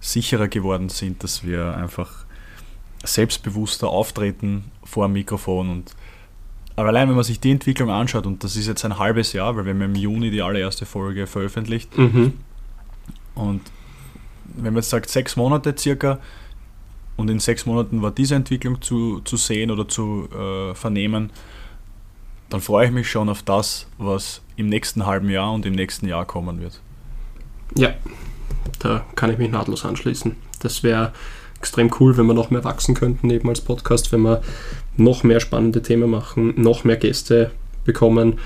sicherer 0.00 0.48
geworden 0.48 0.90
sind, 0.90 1.24
dass 1.24 1.44
wir 1.44 1.76
einfach 1.76 2.26
selbstbewusster 3.04 3.88
auftreten 3.88 4.64
vor 4.84 5.06
dem 5.06 5.12
Mikrofon 5.14 5.70
und 5.70 5.94
aber 6.76 6.88
allein 6.88 7.08
wenn 7.08 7.16
man 7.16 7.24
sich 7.24 7.40
die 7.40 7.50
Entwicklung 7.50 7.90
anschaut, 7.90 8.24
und 8.24 8.44
das 8.44 8.54
ist 8.54 8.68
jetzt 8.68 8.84
ein 8.84 9.00
halbes 9.00 9.32
Jahr, 9.32 9.56
weil 9.56 9.64
wir 9.64 9.74
haben 9.74 9.82
im 9.82 9.96
Juni 9.96 10.30
die 10.30 10.42
allererste 10.42 10.86
Folge 10.86 11.26
veröffentlicht. 11.26 11.98
Mhm. 11.98 12.34
Und 13.34 13.62
wenn 14.44 14.72
man 14.72 14.76
jetzt 14.76 14.90
sagt, 14.90 15.10
sechs 15.10 15.34
Monate 15.34 15.74
circa, 15.76 16.20
und 17.18 17.28
in 17.28 17.40
sechs 17.40 17.66
Monaten 17.66 18.00
war 18.00 18.12
diese 18.12 18.36
Entwicklung 18.36 18.80
zu, 18.80 19.20
zu 19.22 19.36
sehen 19.36 19.72
oder 19.72 19.88
zu 19.88 20.28
äh, 20.30 20.74
vernehmen, 20.76 21.30
dann 22.48 22.60
freue 22.60 22.86
ich 22.86 22.92
mich 22.92 23.10
schon 23.10 23.28
auf 23.28 23.42
das, 23.42 23.88
was 23.98 24.40
im 24.54 24.68
nächsten 24.68 25.04
halben 25.04 25.28
Jahr 25.28 25.52
und 25.52 25.66
im 25.66 25.74
nächsten 25.74 26.06
Jahr 26.06 26.24
kommen 26.24 26.60
wird. 26.60 26.80
Ja, 27.74 27.94
da 28.78 29.04
kann 29.16 29.32
ich 29.32 29.38
mich 29.38 29.50
nahtlos 29.50 29.84
anschließen. 29.84 30.36
Das 30.60 30.84
wäre 30.84 31.12
extrem 31.58 31.90
cool, 31.98 32.16
wenn 32.16 32.26
wir 32.26 32.34
noch 32.34 32.50
mehr 32.50 32.64
wachsen 32.64 32.94
könnten, 32.94 33.30
eben 33.30 33.48
als 33.48 33.60
Podcast, 33.60 34.12
wenn 34.12 34.22
wir 34.22 34.42
noch 34.96 35.22
mehr 35.22 35.40
spannende 35.40 35.82
Themen 35.82 36.10
machen, 36.10 36.54
noch 36.56 36.84
mehr 36.84 36.96
Gäste 36.96 37.50
bekommen 37.84 38.38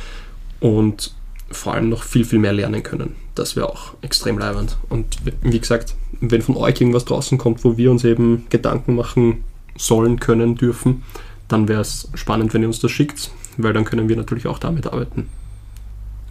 und 0.61 1.15
vor 1.51 1.75
allem 1.75 1.89
noch 1.89 2.03
viel, 2.03 2.25
viel 2.25 2.39
mehr 2.39 2.53
lernen 2.53 2.83
können. 2.83 3.15
Das 3.35 3.57
wäre 3.57 3.69
auch 3.69 3.95
extrem 4.01 4.39
leibend. 4.39 4.79
Und 4.89 5.19
wie 5.43 5.61
gesagt, 5.61 5.95
wenn 6.21 6.43
von 6.43 6.57
euch 6.57 6.81
irgendwas 6.81 7.05
draußen 7.05 7.39
kommt, 7.39 7.65
wo 7.65 7.77
wir 7.77 7.91
uns 7.91 8.05
eben 8.05 8.47
Gedanken 8.49 8.95
machen 8.95 9.45
sollen, 9.77 10.21
können, 10.21 10.57
dürfen, 10.57 11.03
dann 11.49 11.69
wäre 11.69 11.81
es 11.81 12.09
spannend, 12.15 12.55
wenn 12.55 12.63
ihr 12.63 12.69
uns 12.69 12.81
das 12.81 12.91
schickt, 12.91 13.31
weil 13.57 13.73
dann 13.73 13.85
können 13.85 14.09
wir 14.09 14.17
natürlich 14.17 14.47
auch 14.47 14.59
damit 14.59 14.87
arbeiten. 14.87 15.29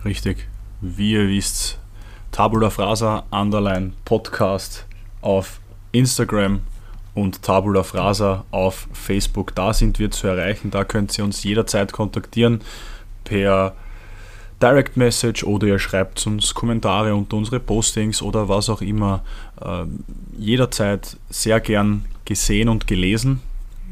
Richtig. 0.03 0.47
Wie 0.81 1.11
ihr 1.11 1.27
wisst, 1.27 1.77
Tabula 2.31 2.69
Frasa 2.69 3.23
Underline 3.29 3.93
Podcast 4.05 4.85
auf 5.21 5.59
Instagram 5.91 6.61
und 7.13 7.41
Tabula 7.41 7.84
Frasa 7.84 8.45
auf 8.52 8.88
Facebook. 8.93 9.54
Da 9.56 9.74
sind 9.74 10.00
wir 10.00 10.12
zu 10.12 10.28
erreichen. 10.28 10.71
Da 10.71 10.84
könnt 10.84 11.17
ihr 11.17 11.24
uns 11.24 11.43
jederzeit 11.43 11.91
kontaktieren 11.91 12.62
per 13.24 13.74
Direct 14.62 14.95
Message 14.95 15.43
oder 15.43 15.67
ihr 15.67 15.80
schreibt 15.80 16.26
uns 16.28 16.54
Kommentare 16.54 17.15
unter 17.15 17.36
unsere 17.38 17.60
Postings 17.60 18.21
oder 18.21 18.47
was 18.47 18.69
auch 18.69 18.82
immer. 18.82 19.24
Ähm, 19.63 20.04
jederzeit 20.38 21.17
sehr 21.30 21.60
gern 21.60 22.06
gesehen 22.26 22.69
und 22.69 22.86
gelesen. 22.86 23.41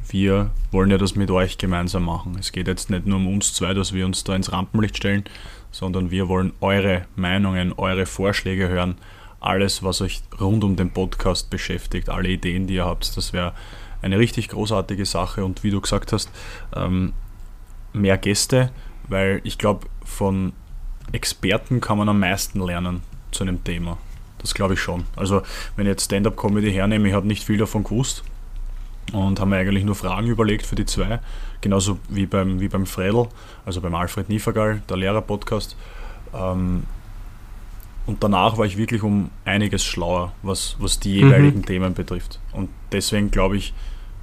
Wir 0.08 0.52
wollen 0.72 0.92
ja 0.92 0.98
das 0.98 1.16
mit 1.16 1.32
euch 1.32 1.58
gemeinsam 1.58 2.06
machen. 2.06 2.38
Es 2.40 2.52
geht 2.52 2.68
jetzt 2.68 2.90
nicht 2.90 3.06
nur 3.06 3.18
um 3.18 3.28
uns 3.28 3.54
zwei, 3.54 3.74
dass 3.74 3.94
wir 3.94 4.06
uns 4.06 4.24
da 4.24 4.36
ins 4.36 4.52
Rampenlicht 4.52 4.98
stellen, 4.98 5.24
sondern 5.72 6.12
wir 6.12 6.28
wollen 6.28 6.54
eure 6.62 7.06
Meinungen, 7.16 7.74
eure 7.74 8.06
Vorschläge 8.06 8.70
hören. 8.70 8.96
Alles, 9.39 9.84
was 9.84 10.02
euch 10.02 10.21
rund 10.39 10.63
um 10.63 10.75
den 10.75 10.91
Podcast 10.91 11.49
beschäftigt, 11.49 12.10
alle 12.10 12.30
Ideen, 12.30 12.67
die 12.67 12.75
ihr 12.75 12.86
habt, 12.86 13.15
das 13.15 13.32
wäre 13.34 13.54
eine 14.02 14.19
richtig 14.19 14.49
großartige 14.49 15.06
Sache. 15.06 15.45
Und 15.45 15.63
wie 15.63 15.71
du 15.71 15.82
gesagt 15.82 16.12
hast, 16.13 16.30
ähm, 16.75 17.13
mehr 17.93 18.17
Gäste, 18.17 18.71
weil 19.08 19.41
ich 19.43 19.58
glaube, 19.58 19.88
von 20.04 20.54
Experten 21.12 21.82
kann 21.82 21.97
man 21.97 22.10
am 22.10 22.19
meisten 22.19 22.62
lernen 22.62 23.02
zu 23.32 23.43
einem 23.43 23.63
Thema. 23.63 23.97
Das 24.39 24.54
glaube 24.54 24.75
ich 24.75 24.80
schon. 24.80 25.06
Also, 25.15 25.41
wenn 25.75 25.86
ich 25.86 25.91
jetzt 25.91 26.06
Stand-up-Comedy 26.06 26.71
hernehme, 26.71 27.08
ich 27.10 27.13
habe 27.13 27.28
nicht 27.28 27.43
viel 27.43 27.58
davon 27.58 27.84
gewusst 27.84 28.23
und 29.12 29.39
habe 29.39 29.49
mir 29.49 29.58
eigentlich 29.58 29.84
nur 29.84 29.95
Fragen 29.95 30.28
überlegt 30.28 30.65
für 30.65 30.75
die 30.75 30.86
zwei. 30.86 31.19
Genauso 31.62 31.99
wie 32.08 32.25
beim, 32.25 32.60
wie 32.60 32.69
beim 32.69 32.86
Fredel, 32.86 33.28
also 33.65 33.82
beim 33.82 33.95
Alfred 33.95 34.30
Niefergall, 34.30 34.82
der 34.89 34.97
Lehrer-Podcast. 34.97 35.75
Ähm, 36.34 36.84
und 38.10 38.24
danach 38.24 38.58
war 38.58 38.65
ich 38.65 38.76
wirklich 38.76 39.04
um 39.04 39.30
einiges 39.45 39.86
schlauer, 39.86 40.34
was, 40.41 40.76
was 40.80 41.00
die 41.00 41.13
jeweiligen 41.13 41.60
mhm. 41.60 41.65
Themen 41.67 41.93
betrifft. 41.93 42.39
Und 42.54 42.69
deswegen 42.91 43.30
glaube 43.30 43.58
ich, 43.58 43.72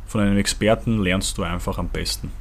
von 0.08 0.20
einem 0.20 0.36
Experten 0.38 1.00
lernst 1.00 1.38
du 1.38 1.44
einfach 1.44 1.78
am 1.78 1.88
besten. 1.88 2.32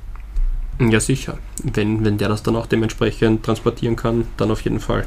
Ja, 0.80 1.00
sicher. 1.00 1.38
Wenn, 1.64 2.04
wenn 2.04 2.18
der 2.18 2.30
das 2.30 2.42
dann 2.42 2.56
auch 2.56 2.66
dementsprechend 2.66 3.46
transportieren 3.46 3.96
kann, 3.96 4.26
dann 4.38 4.50
auf 4.50 4.62
jeden 4.62 4.80
Fall. 4.80 5.06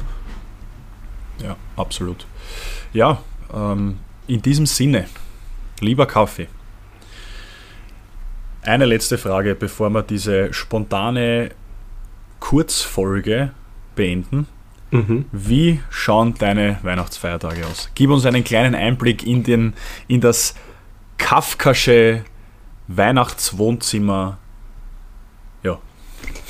Ja, 1.43 1.57
absolut. 1.75 2.25
Ja, 2.93 3.21
ähm, 3.53 3.97
in 4.27 4.41
diesem 4.41 4.65
Sinne, 4.65 5.07
lieber 5.81 6.05
Kaffee. 6.05 6.47
Eine 8.61 8.85
letzte 8.85 9.17
Frage, 9.17 9.55
bevor 9.55 9.89
wir 9.89 10.03
diese 10.03 10.53
spontane 10.53 11.51
Kurzfolge 12.39 13.51
beenden. 13.95 14.47
Mhm. 14.91 15.25
Wie 15.31 15.81
schauen 15.89 16.33
deine 16.35 16.79
Weihnachtsfeiertage 16.83 17.65
aus? 17.67 17.89
Gib 17.95 18.09
uns 18.09 18.25
einen 18.25 18.43
kleinen 18.43 18.75
Einblick 18.75 19.25
in, 19.25 19.43
den, 19.43 19.73
in 20.07 20.21
das 20.21 20.55
kafkasche 21.17 22.23
Weihnachtswohnzimmer 22.87 24.39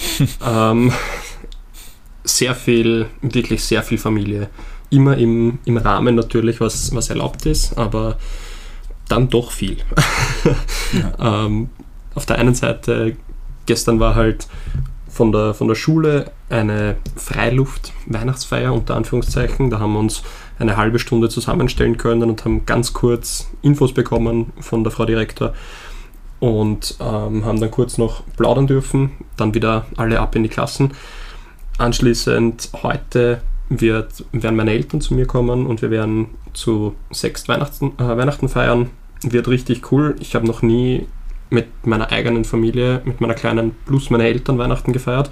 ähm, 0.45 0.91
sehr 2.23 2.55
viel, 2.55 3.07
wirklich 3.21 3.63
sehr 3.63 3.83
viel 3.83 3.97
Familie. 3.97 4.49
Immer 4.89 5.17
im, 5.17 5.59
im 5.65 5.77
Rahmen 5.77 6.15
natürlich, 6.15 6.59
was, 6.59 6.93
was 6.95 7.09
erlaubt 7.09 7.45
ist, 7.45 7.77
aber 7.77 8.17
dann 9.07 9.29
doch 9.29 9.51
viel. 9.51 9.77
ja. 10.93 11.45
ähm, 11.45 11.69
auf 12.15 12.25
der 12.25 12.37
einen 12.37 12.55
Seite, 12.55 13.15
gestern 13.65 13.99
war 13.99 14.15
halt 14.15 14.47
von 15.07 15.31
der, 15.31 15.53
von 15.53 15.67
der 15.67 15.75
Schule 15.75 16.31
eine 16.49 16.97
Freiluft-Weihnachtsfeier 17.15 18.73
unter 18.73 18.95
Anführungszeichen. 18.95 19.69
Da 19.69 19.79
haben 19.79 19.93
wir 19.93 19.99
uns 19.99 20.23
eine 20.57 20.77
halbe 20.77 20.99
Stunde 20.99 21.29
zusammenstellen 21.29 21.97
können 21.97 22.29
und 22.29 22.43
haben 22.43 22.65
ganz 22.65 22.93
kurz 22.93 23.49
Infos 23.61 23.93
bekommen 23.93 24.51
von 24.59 24.83
der 24.83 24.91
Frau 24.91 25.05
Direktor 25.05 25.53
und 26.39 26.95
ähm, 26.99 27.45
haben 27.45 27.59
dann 27.59 27.71
kurz 27.71 27.97
noch 27.97 28.23
plaudern 28.37 28.67
dürfen, 28.67 29.11
dann 29.37 29.53
wieder 29.53 29.85
alle 29.97 30.19
ab 30.19 30.35
in 30.35 30.43
die 30.43 30.49
Klassen. 30.49 30.91
Anschließend 31.77 32.69
heute 32.81 33.41
wird, 33.69 34.25
werden 34.31 34.55
meine 34.55 34.71
Eltern 34.71 35.01
zu 35.01 35.13
mir 35.13 35.25
kommen 35.25 35.65
und 35.65 35.81
wir 35.81 35.91
werden 35.91 36.27
zu 36.53 36.95
sechs 37.11 37.47
Weihnachten, 37.47 37.93
äh, 37.97 38.17
Weihnachten 38.17 38.49
feiern. 38.49 38.89
Wird 39.21 39.47
richtig 39.47 39.91
cool. 39.91 40.15
Ich 40.19 40.33
habe 40.33 40.47
noch 40.47 40.61
nie 40.61 41.07
mit 41.49 41.67
meiner 41.85 42.11
eigenen 42.11 42.45
Familie, 42.45 43.01
mit 43.05 43.21
meiner 43.21 43.33
kleinen 43.33 43.75
plus 43.85 44.09
meine 44.09 44.23
Eltern 44.23 44.57
Weihnachten 44.57 44.93
gefeiert. 44.93 45.29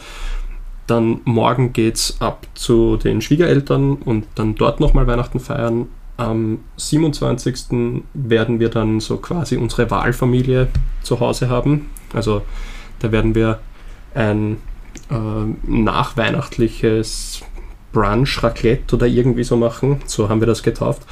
Dann 0.88 1.19
morgen 1.26 1.73
geht 1.73 1.95
es 1.95 2.21
ab 2.21 2.47
zu 2.54 2.97
den 2.97 3.21
Schwiegereltern 3.21 3.95
und 3.97 4.26
dann 4.36 4.56
dort 4.56 4.80
nochmal 4.80 5.06
Weihnachten 5.06 5.39
feiern. 5.39 5.88
Am 6.15 6.60
27. 6.78 8.02
werden 8.13 8.60
wir 8.60 8.69
dann 8.69 9.00
so 9.00 9.17
quasi 9.17 9.58
unsere 9.58 9.91
Wahlfamilie 9.91 10.69
zu 11.04 11.19
Hause 11.19 11.50
haben. 11.50 11.89
Also 12.13 12.41
da 13.00 13.12
werden 13.12 13.36
wir 13.36 13.60
ein 14.15 14.58
äh, 15.12 15.69
nachweihnachtliches 15.69 17.41
Brunch, 17.91 18.43
Raclette 18.43 18.95
oder 18.95 19.08
irgendwie 19.08 19.43
so 19.43 19.58
machen. 19.58 20.02
So 20.06 20.30
haben 20.30 20.39
wir 20.39 20.47
das 20.47 20.63
getauft. 20.63 21.04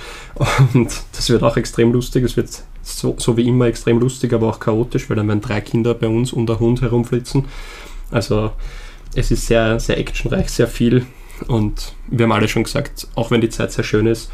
Und 0.73 1.03
das 1.13 1.29
wird 1.29 1.43
auch 1.43 1.57
extrem 1.57 1.91
lustig. 1.93 2.23
Es 2.23 2.37
wird 2.37 2.63
so, 2.81 3.15
so, 3.17 3.37
wie 3.37 3.47
immer 3.47 3.65
extrem 3.65 3.99
lustig, 3.99 4.33
aber 4.33 4.47
auch 4.47 4.59
chaotisch, 4.59 5.09
weil 5.09 5.17
dann 5.17 5.27
werden 5.27 5.41
drei 5.41 5.61
Kinder 5.61 5.93
bei 5.93 6.07
uns 6.07 6.33
und 6.33 6.47
der 6.47 6.59
Hund 6.59 6.81
herumflitzen. 6.81 7.45
Also 8.11 8.51
es 9.15 9.31
ist 9.31 9.47
sehr, 9.47 9.79
sehr 9.79 9.97
actionreich, 9.97 10.49
sehr 10.49 10.67
viel. 10.67 11.05
Und 11.47 11.95
wir 12.07 12.25
haben 12.25 12.31
alle 12.31 12.47
schon 12.47 12.63
gesagt, 12.63 13.07
auch 13.15 13.31
wenn 13.31 13.41
die 13.41 13.49
Zeit 13.49 13.71
sehr 13.71 13.83
schön 13.83 14.07
ist, 14.07 14.31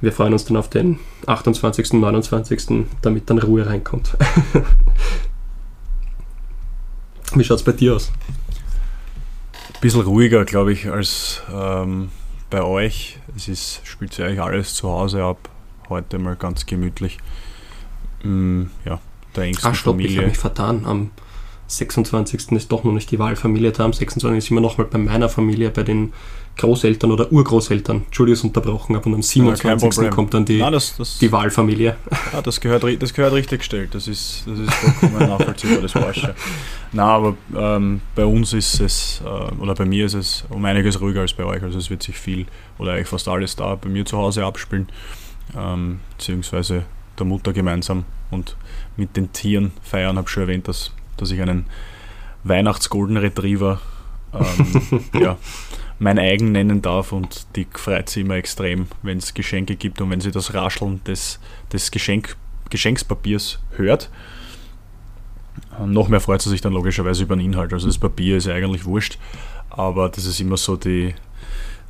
wir 0.00 0.12
freuen 0.12 0.32
uns 0.32 0.44
dann 0.44 0.56
auf 0.56 0.68
den 0.68 0.98
28., 1.26 1.94
29., 1.94 2.86
damit 3.00 3.30
dann 3.30 3.38
Ruhe 3.38 3.66
reinkommt. 3.66 4.16
Wie 7.34 7.44
schaut 7.44 7.58
es 7.58 7.64
bei 7.64 7.72
dir 7.72 7.96
aus? 7.96 8.12
Ein 9.74 9.80
bisschen 9.80 10.02
ruhiger, 10.02 10.44
glaube 10.44 10.72
ich, 10.72 10.90
als 10.90 11.42
ähm, 11.52 12.10
bei 12.50 12.62
euch. 12.62 13.18
Es 13.36 13.48
ist, 13.48 13.80
spielt 13.84 14.12
sich 14.12 14.24
eigentlich 14.24 14.40
alles 14.40 14.74
zu 14.74 14.88
Hause 14.88 15.22
ab. 15.22 15.48
Heute 15.88 16.18
mal 16.18 16.36
ganz 16.36 16.66
gemütlich. 16.66 17.18
Mm, 18.22 18.64
ja, 18.84 19.00
der 19.34 19.44
engsten 19.44 19.70
Ach, 19.70 19.74
stopp, 19.74 19.94
Familie. 19.94 20.12
ich 20.12 20.18
habe 20.18 20.28
mich 20.28 20.38
vertan. 20.38 20.84
Am 20.86 21.10
26. 21.66 22.52
ist 22.52 22.70
doch 22.70 22.84
noch 22.84 22.92
nicht 22.92 23.10
die 23.10 23.18
Wahlfamilie 23.18 23.72
da. 23.72 23.84
Am 23.84 23.92
26. 23.92 24.44
sind 24.44 24.56
wir 24.56 24.60
nochmal 24.60 24.86
bei 24.86 24.98
meiner 24.98 25.28
Familie, 25.28 25.70
bei 25.70 25.82
den 25.82 26.12
Großeltern 26.56 27.10
oder 27.10 27.32
Urgroßeltern. 27.32 28.04
Entschuldigung, 28.06 28.50
unterbrochen, 28.50 28.94
aber 28.94 29.06
am 29.06 29.22
27. 29.22 30.02
Ja, 30.04 30.10
kommt 30.10 30.34
dann 30.34 30.44
die, 30.44 30.58
Nein, 30.58 30.72
das, 30.72 30.96
das, 30.96 31.18
die 31.18 31.32
Wahlfamilie. 31.32 31.96
Ja, 32.32 32.42
das 32.42 32.60
gehört, 32.60 32.84
das 33.02 33.12
gehört 33.12 33.32
richtig 33.32 33.60
gestellt. 33.60 33.94
Das 33.94 34.06
ist, 34.06 34.44
das 34.46 34.58
ist 34.58 34.72
vollkommen 34.72 35.28
nachvollziehbar, 35.28 35.82
das 35.82 35.92
Falsche. 35.92 36.34
Nein, 36.92 37.06
aber 37.06 37.36
ähm, 37.56 38.00
bei 38.14 38.24
uns 38.24 38.52
ist 38.52 38.80
es, 38.80 39.22
äh, 39.24 39.60
oder 39.60 39.74
bei 39.74 39.84
mir 39.84 40.06
ist 40.06 40.14
es 40.14 40.44
um 40.48 40.64
einiges 40.64 41.00
ruhiger 41.00 41.22
als 41.22 41.32
bei 41.32 41.44
euch. 41.44 41.62
Also 41.62 41.78
es 41.78 41.90
wird 41.90 42.02
sich 42.02 42.16
viel 42.16 42.46
oder 42.78 42.92
eigentlich 42.92 43.08
fast 43.08 43.26
alles 43.26 43.56
da 43.56 43.74
bei 43.74 43.88
mir 43.88 44.04
zu 44.04 44.16
Hause 44.16 44.44
abspielen. 44.44 44.88
Ähm, 45.56 46.00
beziehungsweise 46.16 46.84
der 47.18 47.26
Mutter 47.26 47.52
gemeinsam 47.52 48.04
und 48.30 48.56
mit 48.96 49.16
den 49.16 49.32
Tieren 49.32 49.72
feiern. 49.82 50.16
Habe 50.16 50.28
schon 50.28 50.44
erwähnt, 50.44 50.68
dass, 50.68 50.92
dass 51.16 51.30
ich 51.30 51.40
einen 51.40 51.66
Weihnachts-Golden 52.44 53.16
Retriever 53.16 53.80
ähm, 54.32 55.04
ja, 55.20 55.38
mein 55.98 56.18
eigen 56.18 56.52
nennen 56.52 56.82
darf 56.82 57.12
und 57.12 57.46
die 57.56 57.66
freut 57.72 58.08
sich 58.08 58.24
immer 58.24 58.34
extrem, 58.34 58.88
wenn 59.02 59.18
es 59.18 59.34
Geschenke 59.34 59.76
gibt 59.76 60.00
und 60.00 60.10
wenn 60.10 60.20
sie 60.20 60.30
das 60.30 60.54
Rascheln 60.54 61.02
des, 61.04 61.38
des 61.72 61.90
Geschenk, 61.90 62.36
Geschenkspapiers 62.70 63.60
hört. 63.76 64.10
Ähm, 65.80 65.92
noch 65.92 66.08
mehr 66.08 66.20
freut 66.20 66.42
sie 66.42 66.50
sich 66.50 66.60
dann 66.60 66.72
logischerweise 66.72 67.22
über 67.22 67.36
den 67.36 67.46
Inhalt. 67.46 67.72
Also 67.72 67.86
das 67.86 67.98
Papier 67.98 68.36
ist 68.36 68.46
ja 68.46 68.54
eigentlich 68.54 68.84
wurscht, 68.84 69.18
aber 69.70 70.08
das 70.08 70.26
ist 70.26 70.40
immer 70.40 70.56
so 70.56 70.76
die, 70.76 71.14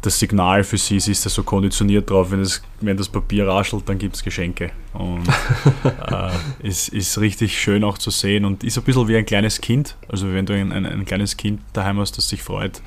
das 0.05 0.19
Signal 0.19 0.65
für 0.65 0.77
sie, 0.77 1.01
sie 1.01 1.13
ist 1.13 1.25
ja 1.25 1.31
so 1.31 1.43
konditioniert 1.43 2.11
drauf, 2.11 2.31
wenn, 2.31 2.41
es, 2.41 2.63
wenn 2.81 2.97
das 2.97 3.09
Papier 3.09 3.49
raschelt, 3.49 3.89
dann 3.89 3.99
gibt 3.99 4.17
es 4.17 4.23
Geschenke. 4.23 4.71
Und 4.93 5.27
äh, 5.85 6.31
ist, 6.67 6.89
ist 6.89 7.19
richtig 7.19 7.59
schön 7.59 7.85
auch 7.85 7.97
zu 7.97 8.11
sehen 8.11 8.45
und 8.45 8.65
ist 8.65 8.77
ein 8.77 8.85
bisschen 8.85 9.09
wie 9.09 9.17
ein 9.17 9.25
kleines 9.25 9.61
Kind. 9.61 9.97
Also 10.09 10.33
wenn 10.33 10.45
du 10.47 10.55
ein, 10.55 10.73
ein, 10.73 10.85
ein 10.85 11.05
kleines 11.05 11.37
Kind 11.37 11.61
daheim 11.73 11.99
hast, 11.99 12.19
das 12.19 12.29
sich 12.29 12.43
freut, 12.43 12.83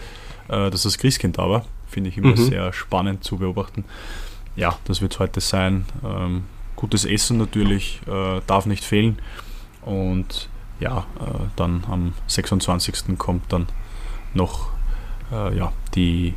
äh, 0.47 0.69
dass 0.69 0.83
das 0.83 0.97
Christkind 0.97 1.37
da 1.37 1.49
war. 1.49 1.65
Finde 1.87 2.09
ich 2.09 2.17
immer 2.17 2.29
mhm. 2.29 2.37
sehr 2.37 2.73
spannend 2.73 3.23
zu 3.23 3.37
beobachten. 3.37 3.85
Ja, 4.55 4.77
das 4.85 5.01
wird 5.01 5.17
heute 5.19 5.41
sein. 5.41 5.85
Ähm, 6.05 6.43
gutes 6.75 7.05
Essen 7.05 7.37
natürlich, 7.37 8.01
äh, 8.07 8.41
darf 8.45 8.65
nicht 8.65 8.83
fehlen. 8.83 9.17
Und 9.81 10.49
ja, 10.79 10.99
äh, 11.19 11.45
dann 11.55 11.83
am 11.89 12.13
26. 12.27 13.17
kommt 13.17 13.51
dann 13.51 13.67
noch 14.33 14.69
äh, 15.31 15.57
ja, 15.57 15.71
die 15.95 16.35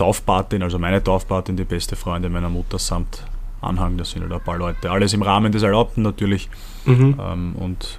Taufpatin, 0.00 0.62
also 0.62 0.78
meine 0.78 1.04
Taufpatin, 1.04 1.58
die 1.58 1.64
beste 1.64 1.94
Freundin 1.94 2.32
meiner 2.32 2.48
Mutter 2.48 2.78
samt 2.78 3.22
Anhang. 3.60 3.98
Das 3.98 4.12
sind 4.12 4.22
halt 4.22 4.32
ein 4.32 4.40
paar 4.40 4.56
Leute. 4.56 4.90
Alles 4.90 5.12
im 5.12 5.20
Rahmen 5.20 5.52
des 5.52 5.62
Erlaubten 5.62 6.00
natürlich. 6.00 6.48
Mhm. 6.86 7.20
Ähm, 7.20 7.54
und 7.56 7.98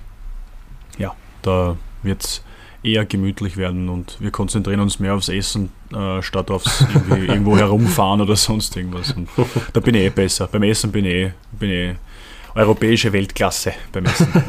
ja, 0.97 1.13
da 1.43 1.77
wird 2.01 2.23
es 2.23 2.43
eher 2.81 3.05
gemütlich 3.05 3.55
werden 3.55 3.87
und 3.89 4.17
wir 4.19 4.31
konzentrieren 4.31 4.79
uns 4.79 4.99
mehr 4.99 5.13
aufs 5.13 5.29
Essen, 5.29 5.71
äh, 5.93 6.23
statt 6.23 6.49
aufs 6.49 6.83
irgendwo 7.11 7.55
herumfahren 7.55 8.19
oder 8.19 8.35
sonst 8.35 8.75
irgendwas. 8.75 9.11
Und 9.11 9.29
da 9.71 9.79
bin 9.79 9.93
ich 9.93 10.01
eh 10.01 10.09
besser. 10.09 10.47
Beim 10.47 10.63
Essen 10.63 10.91
bin 10.91 11.05
ich, 11.05 11.31
bin 11.51 11.69
ich 11.69 11.95
europäische 12.55 13.13
Weltklasse 13.13 13.73
beim 13.91 14.05
Essen. 14.05 14.27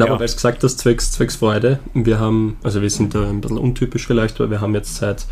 Na, 0.00 0.06
ja. 0.06 0.12
aber 0.12 0.20
weil 0.20 0.28
du 0.28 0.34
gesagt 0.34 0.64
hast, 0.64 0.78
zwecks, 0.78 1.12
zwecks 1.12 1.36
Freude, 1.36 1.78
wir 1.92 2.18
haben, 2.18 2.56
also 2.62 2.80
wir 2.80 2.88
sind 2.88 3.14
da 3.14 3.28
ein 3.28 3.42
bisschen 3.42 3.58
untypisch 3.58 4.06
vielleicht, 4.06 4.40
weil 4.40 4.50
wir 4.50 4.62
haben 4.62 4.74
jetzt 4.74 4.96
seit 4.96 5.26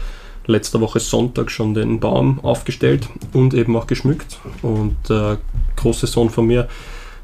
letzter 0.46 0.80
Woche 0.82 1.00
Sonntag 1.00 1.50
schon 1.50 1.72
den 1.72 2.00
Baum 2.00 2.40
aufgestellt 2.42 3.08
und 3.32 3.54
eben 3.54 3.74
auch 3.76 3.86
geschmückt. 3.86 4.38
Und 4.60 4.96
der 5.08 5.32
äh, 5.32 5.36
große 5.76 6.06
Sohn 6.06 6.28
von 6.28 6.46
mir, 6.46 6.68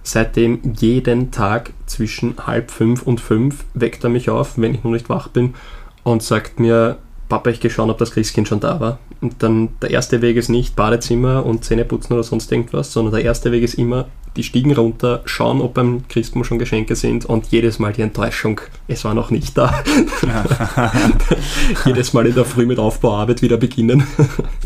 seitdem 0.02 0.74
jeden 0.78 1.32
Tag 1.32 1.74
zwischen 1.84 2.34
halb 2.46 2.70
fünf 2.70 3.02
und 3.02 3.20
fünf 3.20 3.64
weckt 3.74 4.04
er 4.04 4.10
mich 4.10 4.30
auf, 4.30 4.56
wenn 4.56 4.74
ich 4.74 4.82
noch 4.82 4.92
nicht 4.92 5.10
wach 5.10 5.28
bin 5.28 5.54
und 6.02 6.22
sagt 6.22 6.60
mir, 6.60 6.96
Papa, 7.28 7.50
ich 7.50 7.60
gehe 7.60 7.70
schauen, 7.70 7.90
ob 7.90 7.98
das 7.98 8.10
Christkind 8.10 8.48
schon 8.48 8.60
da 8.60 8.80
war. 8.80 8.98
Und 9.20 9.42
dann 9.42 9.70
der 9.80 9.90
erste 9.90 10.20
Weg 10.20 10.36
ist 10.36 10.48
nicht 10.48 10.76
Badezimmer 10.76 11.44
und 11.44 11.64
Zähneputzen 11.64 12.14
oder 12.14 12.22
sonst 12.22 12.52
irgendwas, 12.52 12.92
sondern 12.92 13.14
der 13.14 13.24
erste 13.24 13.50
Weg 13.52 13.62
ist 13.62 13.74
immer 13.74 14.06
die 14.36 14.42
Stiegen 14.42 14.72
runter, 14.74 15.22
schauen, 15.26 15.60
ob 15.60 15.74
beim 15.74 16.08
Christbaum 16.08 16.44
schon 16.44 16.58
Geschenke 16.58 16.96
sind 16.96 17.24
und 17.24 17.46
jedes 17.46 17.78
Mal 17.78 17.92
die 17.92 18.02
Enttäuschung, 18.02 18.60
es 18.88 19.04
war 19.04 19.14
noch 19.14 19.30
nicht 19.30 19.56
da. 19.56 19.82
jedes 21.86 22.12
Mal 22.12 22.26
in 22.26 22.34
der 22.34 22.44
Früh 22.44 22.66
mit 22.66 22.78
Aufbauarbeit 22.78 23.42
wieder 23.42 23.56
beginnen. 23.56 24.04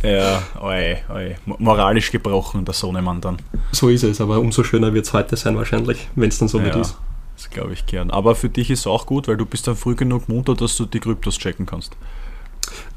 ja, 0.02 0.42
oi, 0.60 0.96
oi. 1.12 1.36
moralisch 1.44 2.10
gebrochen, 2.10 2.64
der 2.64 2.74
Sohnemann 2.74 3.20
dann. 3.20 3.36
So 3.72 3.88
ist 3.90 4.04
es, 4.04 4.20
aber 4.20 4.38
umso 4.38 4.64
schöner 4.64 4.94
wird 4.94 5.04
es 5.04 5.12
heute 5.12 5.36
sein 5.36 5.56
wahrscheinlich, 5.56 6.08
wenn 6.14 6.30
es 6.30 6.38
dann 6.38 6.48
so 6.48 6.58
ja. 6.60 6.74
ist. 6.74 6.96
Das 7.36 7.50
glaube 7.50 7.72
ich 7.72 7.86
gern. 7.86 8.10
Aber 8.10 8.34
für 8.34 8.48
dich 8.48 8.70
ist 8.70 8.80
es 8.80 8.86
auch 8.86 9.06
gut, 9.06 9.28
weil 9.28 9.36
du 9.36 9.46
bist 9.46 9.68
dann 9.68 9.76
früh 9.76 9.94
genug 9.94 10.28
munter, 10.28 10.54
dass 10.54 10.76
du 10.76 10.86
die 10.86 10.98
Kryptos 10.98 11.38
checken 11.38 11.66
kannst. 11.66 11.96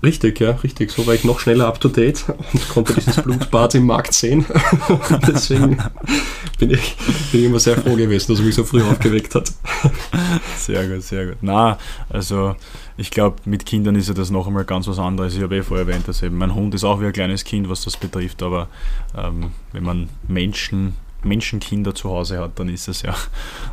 Richtig, 0.03 0.39
ja, 0.39 0.51
richtig. 0.51 0.91
So 0.91 1.05
war 1.05 1.13
ich 1.13 1.23
noch 1.23 1.39
schneller 1.39 1.67
up 1.67 1.79
to 1.79 1.89
date 1.89 2.25
und 2.53 2.69
konnte 2.69 2.93
dieses 2.95 3.15
Blutbad 3.23 3.75
im 3.75 3.85
Markt 3.85 4.13
sehen. 4.13 4.45
deswegen 5.27 5.77
bin 6.57 6.71
ich, 6.71 6.95
bin 7.31 7.41
ich 7.41 7.45
immer 7.45 7.59
sehr 7.59 7.77
froh 7.77 7.95
gewesen, 7.95 8.31
dass 8.31 8.39
er 8.39 8.45
mich 8.45 8.55
so 8.55 8.63
früh 8.63 8.81
aufgeweckt 8.81 9.35
hat. 9.35 9.51
Sehr 10.57 10.87
gut, 10.87 11.03
sehr 11.03 11.27
gut. 11.27 11.37
Na, 11.41 11.77
also 12.09 12.55
ich 12.97 13.11
glaube, 13.11 13.37
mit 13.45 13.65
Kindern 13.65 13.95
ist 13.95 14.07
ja 14.07 14.13
das 14.13 14.29
noch 14.31 14.47
einmal 14.47 14.65
ganz 14.65 14.87
was 14.87 14.99
anderes. 14.99 15.35
Ich 15.35 15.41
habe 15.41 15.57
eh 15.57 15.63
vorher 15.63 15.87
erwähnt, 15.87 16.07
dass 16.07 16.21
eben 16.23 16.37
mein 16.37 16.55
Hund 16.55 16.73
ist 16.73 16.83
auch 16.83 16.99
wie 16.99 17.05
ein 17.05 17.13
kleines 17.13 17.43
Kind, 17.43 17.69
was 17.69 17.83
das 17.83 17.97
betrifft, 17.97 18.41
aber 18.43 18.67
ähm, 19.15 19.51
wenn 19.71 19.83
man 19.83 20.09
Menschen, 20.27 20.95
Menschenkinder 21.23 21.93
zu 21.93 22.09
Hause 22.09 22.39
hat, 22.39 22.59
dann 22.59 22.69
ist 22.69 22.87
es 22.87 23.03
ja 23.03 23.15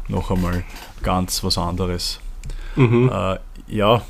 noch 0.08 0.30
einmal 0.30 0.64
ganz 1.02 1.42
was 1.42 1.56
anderes. 1.56 2.20
Mhm. 2.76 3.10
Äh, 3.12 3.38
ja, 3.68 4.02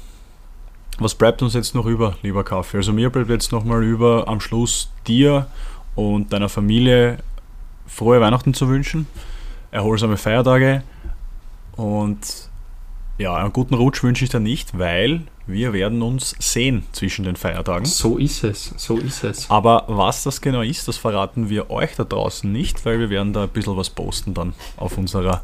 was 0.99 1.15
bleibt 1.15 1.43
uns 1.43 1.55
jetzt 1.55 1.75
noch 1.75 1.87
über, 1.87 2.17
lieber 2.23 2.45
Kaffee? 2.45 2.79
Also 2.79 2.93
mir 2.93 3.11
bleibt 3.11 3.31
jetzt 3.31 3.53
nochmal 3.53 3.83
über, 3.85 4.29
am 4.29 4.41
Schluss 4.41 4.91
dir 5.07 5.47
und 5.95 6.33
deiner 6.33 6.49
Familie 6.49 7.19
frohe 7.87 8.21
Weihnachten 8.21 8.55
zu 8.55 8.69
wünschen, 8.69 9.07
erholsame 9.71 10.17
Feiertage 10.17 10.83
und 11.73 12.49
ja, 13.19 13.35
einen 13.35 13.53
guten 13.53 13.75
Rutsch 13.75 14.03
wünsche 14.03 14.25
ich 14.25 14.31
dir 14.31 14.41
nicht, 14.41 14.79
weil 14.79 15.23
wir 15.49 15.73
werden 15.73 16.03
uns 16.03 16.37
sehen 16.39 16.85
zwischen 16.93 17.25
den 17.25 17.35
Feiertagen. 17.35 17.87
So 17.87 18.19
ist 18.19 18.45
es, 18.45 18.75
so 18.77 18.97
ist 18.99 19.25
es. 19.25 19.51
Aber 19.51 19.85
was 19.89 20.23
das 20.23 20.41
genau 20.41 20.61
ist, 20.61 20.87
das 20.87 20.99
verraten 20.99 21.49
wir 21.49 21.71
euch 21.71 21.97
da 21.97 22.05
draußen 22.05 22.51
nicht, 22.51 22.85
weil 22.85 23.01
wir 23.01 23.11
werden 23.11 23.33
da 23.33 23.45
ein 23.45 23.49
bisschen 23.49 23.77
was 23.77 23.91
posten 23.91 24.35
dann 24.35 24.53
auf 24.77 24.99
unserer 24.99 25.41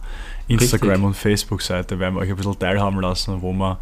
Instagram- 0.46 0.90
Richtig. 0.90 1.04
und 1.06 1.14
Facebook-Seite, 1.16 1.98
werden 1.98 2.14
wir 2.14 2.20
euch 2.20 2.30
ein 2.30 2.36
bisschen 2.36 2.58
teilhaben 2.58 3.00
lassen, 3.00 3.40
wo 3.40 3.52
wir 3.52 3.78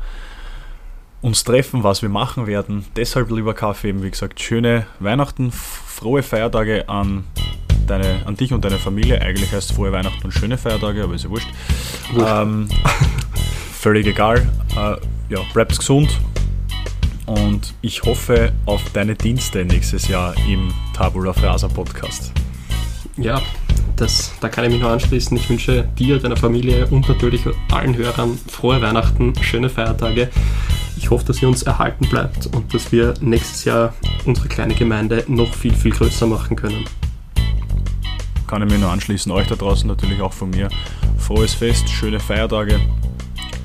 uns 1.23 1.45
treffen, 1.45 1.85
was 1.85 2.03
wir 2.03 2.09
machen 2.09 2.47
werden. 2.47 2.85
Deshalb, 2.97 3.31
lieber 3.31 3.55
Kaffee, 3.55 3.89
eben 3.89 4.03
wie 4.03 4.11
gesagt, 4.11 4.41
schöne 4.41 4.87
Weihnachten, 4.99 5.53
frohe 5.53 6.23
Feiertage 6.23 6.89
an, 6.89 7.25
deine, 7.87 8.27
an 8.27 8.37
dich 8.37 8.53
und 8.53 8.65
deine 8.65 8.79
Familie. 8.79 9.23
Eigentlich 9.23 9.53
heißt 9.53 9.71
es 9.71 9.77
frohe 9.77 9.93
Weihnachten 9.93 10.25
und 10.25 10.33
schöne 10.33 10.59
Feiertage, 10.59 11.05
aber 11.05 11.15
ist 11.15 11.25
ja 11.25 11.31
wurscht. 11.31 11.49
Ähm, 12.19 12.69
völlig 13.73 14.07
egal. 14.07 14.47
Äh, 14.77 14.97
ja, 15.33 15.41
bleibt 15.55 15.79
gesund 15.79 16.21
und 17.27 17.73
ich 17.83 18.03
hoffe 18.03 18.53
auf 18.67 18.83
deine 18.93 19.15
Dienste 19.15 19.65
nächstes 19.65 20.09
Jahr 20.09 20.35
im 20.49 20.75
Tabula 20.93 21.33
Frasa 21.33 21.69
Podcast. 21.69 22.33
Ja, 23.17 23.41
das, 24.03 24.33
da 24.41 24.49
kann 24.49 24.65
ich 24.65 24.73
mich 24.73 24.81
nur 24.81 24.91
anschließen. 24.91 25.37
Ich 25.37 25.49
wünsche 25.49 25.89
dir, 25.97 26.19
deiner 26.19 26.37
Familie 26.37 26.87
und 26.89 27.09
natürlich 27.09 27.43
allen 27.71 27.97
Hörern 27.97 28.37
frohe 28.49 28.83
Weihnachten, 28.83 29.33
schöne 29.41 29.69
Feiertage. 29.69 30.29
Ich 30.97 31.11
hoffe, 31.11 31.25
dass 31.25 31.41
ihr 31.41 31.49
uns 31.49 31.63
erhalten 31.63 32.09
bleibt 32.09 32.47
und 32.47 32.75
dass 32.75 32.91
wir 32.91 33.15
nächstes 33.21 33.65
Jahr 33.65 33.95
unsere 34.25 34.49
kleine 34.49 34.75
Gemeinde 34.75 35.25
noch 35.29 35.55
viel, 35.55 35.73
viel 35.73 35.93
größer 35.93 36.27
machen 36.27 36.57
können. 36.57 36.85
Kann 38.49 38.67
ich 38.67 38.73
mir 38.73 38.79
nur 38.79 38.91
anschließen, 38.91 39.31
euch 39.31 39.47
da 39.47 39.55
draußen 39.55 39.87
natürlich 39.87 40.21
auch 40.21 40.33
von 40.33 40.51
mir. 40.51 40.69
Frohes 41.17 41.55
Fest, 41.55 41.89
schöne 41.89 42.19
Feiertage. 42.19 42.81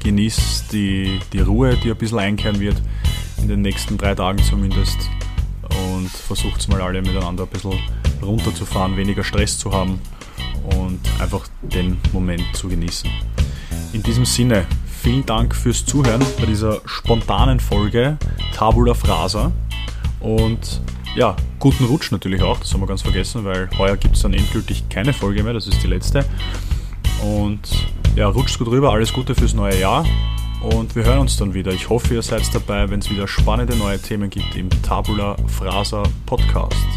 Genießt 0.04 0.72
die, 0.72 1.20
die 1.34 1.40
Ruhe, 1.40 1.76
die 1.84 1.92
ein 1.92 1.98
bisschen 1.98 2.20
einkehren 2.20 2.60
wird, 2.60 2.82
in 3.42 3.48
den 3.48 3.62
nächsten 3.62 3.98
drei 3.98 4.14
Tagen 4.14 4.42
zumindest. 4.44 4.98
Und 5.98 6.10
versucht 6.10 6.70
mal 6.70 6.80
alle 6.80 7.02
miteinander 7.02 7.44
ein 7.44 7.50
bisschen 7.50 7.74
runterzufahren, 8.22 8.96
weniger 8.98 9.24
Stress 9.24 9.58
zu 9.58 9.72
haben 9.72 10.00
und 10.78 11.00
einfach 11.20 11.48
den 11.64 11.98
Moment 12.14 12.44
zu 12.54 12.68
genießen. 12.68 13.10
In 13.94 14.04
diesem 14.04 14.24
Sinne, 14.24 14.68
vielen 15.02 15.26
Dank 15.26 15.56
fürs 15.56 15.84
Zuhören 15.84 16.24
bei 16.40 16.46
dieser 16.46 16.82
spontanen 16.86 17.60
Folge 17.60 18.18
Tabula 18.54 18.94
Frasa. 18.94 19.52
Und 20.20 20.82
ja, 21.16 21.36
guten 21.58 21.86
Rutsch 21.86 22.12
natürlich 22.12 22.44
auch, 22.44 22.60
das 22.60 22.72
haben 22.74 22.82
wir 22.82 22.88
ganz 22.88 23.02
vergessen, 23.02 23.44
weil 23.44 23.68
heuer 23.80 23.98
gibt 23.98 24.18
es 24.18 24.22
dann 24.22 24.36
endgültig 24.36 24.88
keine 24.90 25.14
Folge 25.14 25.42
mehr, 25.42 25.54
das 25.54 25.66
ist 25.66 25.82
die 25.82 25.88
letzte. 25.88 26.26
Und 27.24 27.68
ja, 28.16 28.28
rutscht 28.28 28.60
gut 28.60 28.68
rüber, 28.68 28.92
alles 28.92 29.12
Gute 29.12 29.34
fürs 29.34 29.56
neue 29.56 29.80
Jahr. 29.80 30.06
Und 30.62 30.96
wir 30.96 31.04
hören 31.04 31.20
uns 31.20 31.38
dann 31.38 31.54
wieder. 31.54 31.72
Ich 31.72 31.90
hoffe, 31.90 32.16
ihr 32.16 32.22
seid 32.22 32.44
dabei, 32.54 32.90
wenn 32.90 33.00
es 33.00 33.10
wieder 33.10 33.28
spannende 33.28 33.76
neue 33.76 34.00
Themen 34.00 34.30
gibt 34.30 34.56
im 34.56 34.70
Tabula 34.82 35.36
Frasa 35.48 36.04
Podcast. 36.26 36.97